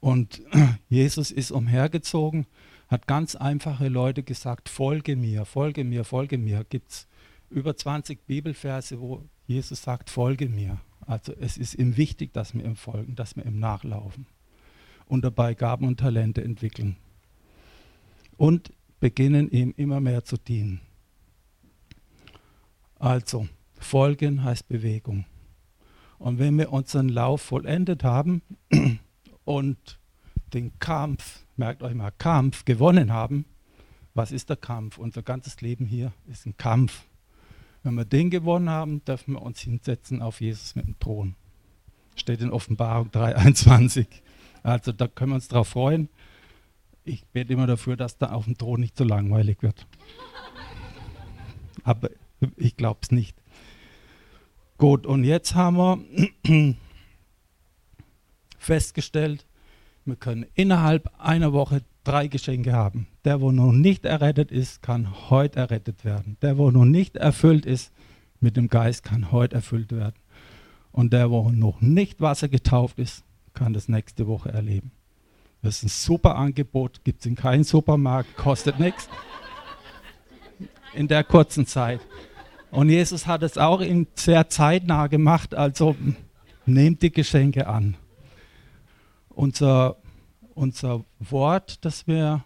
Und 0.01 0.43
Jesus 0.89 1.31
ist 1.31 1.51
umhergezogen, 1.51 2.47
hat 2.89 3.07
ganz 3.07 3.35
einfache 3.35 3.89
Leute 3.89 4.23
gesagt, 4.23 4.69
folge 4.69 5.17
mir, 5.17 5.45
folge 5.45 5.85
mir, 5.85 6.05
folge 6.05 6.39
mir. 6.39 6.65
Gibt 6.65 6.91
es 6.91 7.09
über 7.51 7.77
20 7.77 8.27
Bibelverse, 8.27 9.01
wo 9.01 9.25
Jesus 9.47 9.83
sagt, 9.83 10.11
folge 10.11 10.49
mir. 10.49 10.81
Also 11.01 11.33
es 11.39 11.57
ist 11.57 11.75
ihm 11.75 11.97
wichtig, 11.97 12.33
dass 12.33 12.55
wir 12.55 12.65
ihm 12.65 12.77
folgen, 12.77 13.15
dass 13.15 13.37
wir 13.37 13.45
ihm 13.45 13.59
nachlaufen 13.59 14.27
und 15.07 15.25
dabei 15.25 15.55
Gaben 15.55 15.87
und 15.87 15.99
Talente 16.01 16.43
entwickeln. 16.43 16.97
Und 18.37 18.73
beginnen 19.01 19.51
ihm 19.51 19.73
immer 19.77 20.01
mehr 20.01 20.25
zu 20.25 20.37
dienen. 20.37 20.81
Also, 22.99 23.49
folgen 23.79 24.43
heißt 24.43 24.69
Bewegung. 24.69 25.27
Und 26.19 26.39
wenn 26.39 26.59
wir 26.59 26.73
unseren 26.73 27.09
Lauf 27.09 27.43
vollendet 27.43 28.05
haben, 28.05 28.43
und 29.45 29.99
den 30.53 30.79
Kampf, 30.79 31.46
merkt 31.59 31.83
euch 31.83 31.95
mal, 31.95 32.11
Kampf 32.11 32.65
gewonnen 32.65 33.13
haben, 33.13 33.45
was 34.15 34.33
ist 34.33 34.49
der 34.49 34.57
Kampf? 34.57 34.99
Unser 34.99 35.23
ganzes 35.23 35.61
Leben 35.61 35.85
hier 35.85 36.13
ist 36.27 36.47
ein 36.47 36.57
Kampf. 36.57 37.05
Wenn 37.83 37.95
wir 37.95 38.05
den 38.05 38.31
gewonnen 38.31 38.71
haben, 38.71 39.05
dürfen 39.05 39.35
wir 39.35 39.43
uns 39.43 39.61
hinsetzen 39.61 40.23
auf 40.23 40.41
Jesus 40.41 40.75
mit 40.75 40.87
dem 40.87 40.99
Thron. 40.99 41.37
Steht 42.17 42.41
in 42.41 42.51
Offenbarung 42.51 43.11
3,21. 43.11 44.07
Also 44.63 44.93
da 44.93 45.07
können 45.07 45.33
wir 45.33 45.37
uns 45.37 45.49
drauf 45.49 45.69
freuen. 45.69 46.09
Ich 47.05 47.25
bete 47.27 47.53
immer 47.53 47.67
dafür, 47.67 47.97
dass 47.97 48.19
da 48.19 48.31
auf 48.33 48.47
dem 48.47 48.59
Thron 48.59 48.81
nicht 48.81 48.97
so 48.97 49.05
langweilig 49.05 49.63
wird. 49.63 49.87
Aber 51.85 52.11
ich 52.57 52.77
glaube 52.77 53.01
es 53.03 53.13
nicht. 53.13 53.37
Gut, 54.79 55.07
und 55.07 55.25
jetzt 55.25 55.55
haben 55.55 55.77
wir 55.77 56.75
festgestellt, 58.59 59.47
wir 60.07 60.17
können 60.17 60.47
innerhalb 60.55 61.11
einer 61.19 61.53
Woche 61.53 61.83
drei 62.05 62.29
Geschenke 62.29 62.73
haben. 62.73 63.09
Der, 63.25 63.41
wo 63.41 63.51
noch 63.51 63.73
nicht 63.73 64.05
errettet 64.05 64.53
ist, 64.53 64.81
kann 64.83 65.31
heute 65.31 65.59
errettet 65.59 66.05
werden. 66.05 66.37
Der, 66.43 66.59
wo 66.59 66.71
noch 66.71 66.85
nicht 66.85 67.17
erfüllt 67.17 67.67
ist 67.67 67.93
mit 68.41 68.57
dem 68.57 68.69
Geist, 68.69 69.03
kann 69.03 69.33
heute 69.33 69.57
erfüllt 69.57 69.93
werden. 69.93 70.15
Und 70.93 71.13
der, 71.13 71.31
wo 71.31 71.51
noch 71.51 71.81
nicht 71.81 72.21
Wasser 72.21 72.49
getauft 72.49 72.99
ist, 72.99 73.25
kann 73.53 73.73
das 73.73 73.89
nächste 73.89 74.27
Woche 74.29 74.51
erleben. 74.51 74.93
Das 75.63 75.79
ist 75.79 75.83
ein 75.83 75.89
super 75.89 76.37
Angebot, 76.37 77.03
gibt 77.03 77.21
es 77.21 77.27
in 77.27 77.35
keinem 77.35 77.65
Supermarkt, 77.65 78.37
kostet 78.37 78.79
nichts. 78.79 79.09
In 80.95 81.09
der 81.09 81.25
kurzen 81.25 81.67
Zeit. 81.67 82.01
Und 82.71 82.89
Jesus 82.89 83.27
hat 83.27 83.43
es 83.43 83.59
auch 83.59 83.83
sehr 84.15 84.49
zeitnah 84.49 85.09
gemacht, 85.09 85.55
also 85.55 85.97
nehmt 86.65 87.03
die 87.03 87.11
Geschenke 87.11 87.67
an 87.67 87.97
unser, 89.37 89.97
unser 90.55 91.05
Wort, 91.21 91.85
das 91.85 92.07
wir, 92.07 92.43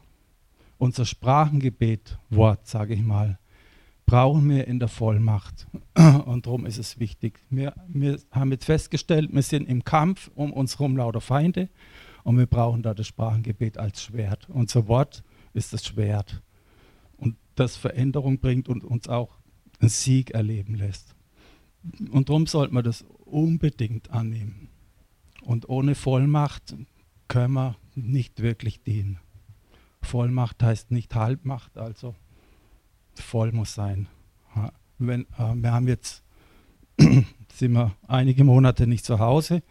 unser 0.76 1.06
Sprachengebet, 1.06 2.18
Wort, 2.30 2.66
sage 2.66 2.94
ich 2.94 3.02
mal, 3.02 3.38
brauchen 4.06 4.48
wir 4.50 4.66
in 4.66 4.80
der 4.80 4.88
Vollmacht. 4.88 5.68
Und 5.94 6.46
darum 6.46 6.66
ist 6.66 6.78
es 6.78 6.98
wichtig. 6.98 7.40
Wir, 7.48 7.74
wir 7.86 8.18
haben 8.32 8.50
jetzt 8.50 8.64
festgestellt, 8.64 9.32
wir 9.32 9.42
sind 9.42 9.68
im 9.68 9.84
Kampf 9.84 10.30
um 10.34 10.52
uns 10.52 10.78
herum 10.78 10.96
lauter 10.96 11.20
Feinde 11.20 11.68
und 12.24 12.36
wir 12.36 12.46
brauchen 12.46 12.82
da 12.82 12.92
das 12.92 13.06
Sprachengebet 13.06 13.78
als 13.78 14.02
Schwert. 14.02 14.48
Unser 14.50 14.88
Wort 14.88 15.22
ist 15.54 15.72
das 15.72 15.84
Schwert 15.86 16.42
und 17.16 17.36
das 17.54 17.76
Veränderung 17.76 18.40
bringt 18.40 18.68
und 18.68 18.82
uns 18.82 19.08
auch 19.08 19.38
einen 19.78 19.88
Sieg 19.88 20.32
erleben 20.32 20.74
lässt. 20.74 21.14
Und 22.10 22.28
darum 22.28 22.46
sollte 22.46 22.74
man 22.74 22.84
das 22.84 23.04
unbedingt 23.24 24.10
annehmen. 24.10 24.69
Und 25.50 25.68
ohne 25.68 25.96
Vollmacht 25.96 26.76
können 27.26 27.54
wir 27.54 27.74
nicht 27.96 28.40
wirklich 28.40 28.84
dienen. 28.84 29.18
Vollmacht 30.00 30.62
heißt 30.62 30.92
nicht 30.92 31.12
Halbmacht, 31.16 31.76
also 31.76 32.14
voll 33.16 33.50
muss 33.50 33.74
sein. 33.74 34.06
Wenn, 34.98 35.22
äh, 35.38 35.54
wir 35.56 35.72
haben 35.72 35.88
jetzt, 35.88 36.22
sind 37.52 37.72
wir 37.72 37.96
einige 38.06 38.44
Monate 38.44 38.86
nicht 38.86 39.04
zu 39.04 39.18
Hause. 39.18 39.64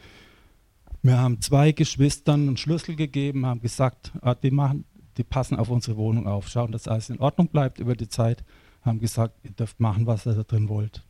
Wir 1.01 1.17
haben 1.17 1.39
zwei 1.39 1.71
Geschwistern 1.71 2.49
einen 2.49 2.57
Schlüssel 2.57 2.97
gegeben, 2.97 3.45
haben 3.45 3.61
gesagt, 3.61 4.11
äh, 4.21 4.35
die, 4.43 4.51
machen, 4.51 4.83
die 5.15 5.23
passen 5.23 5.55
auf 5.55 5.69
unsere 5.69 5.95
Wohnung 5.95 6.27
auf, 6.27 6.49
schauen, 6.49 6.73
dass 6.73 6.89
alles 6.89 7.09
in 7.09 7.19
Ordnung 7.19 7.47
bleibt 7.47 7.79
über 7.79 7.95
die 7.95 8.09
Zeit, 8.09 8.43
haben 8.81 8.99
gesagt, 8.99 9.39
ihr 9.43 9.51
dürft 9.51 9.79
machen, 9.79 10.07
was 10.07 10.27
ihr 10.27 10.33
da 10.33 10.43
drin 10.43 10.67
wollt. 10.67 11.07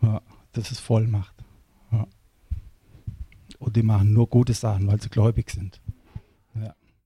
Ja, 0.00 0.22
das 0.52 0.70
ist 0.70 0.78
Vollmacht. 0.78 1.35
Und 3.66 3.74
die 3.74 3.82
machen 3.82 4.12
nur 4.12 4.28
gute 4.28 4.54
Sachen, 4.54 4.86
weil 4.86 5.00
sie 5.00 5.08
gläubig 5.08 5.50
sind. 5.50 5.80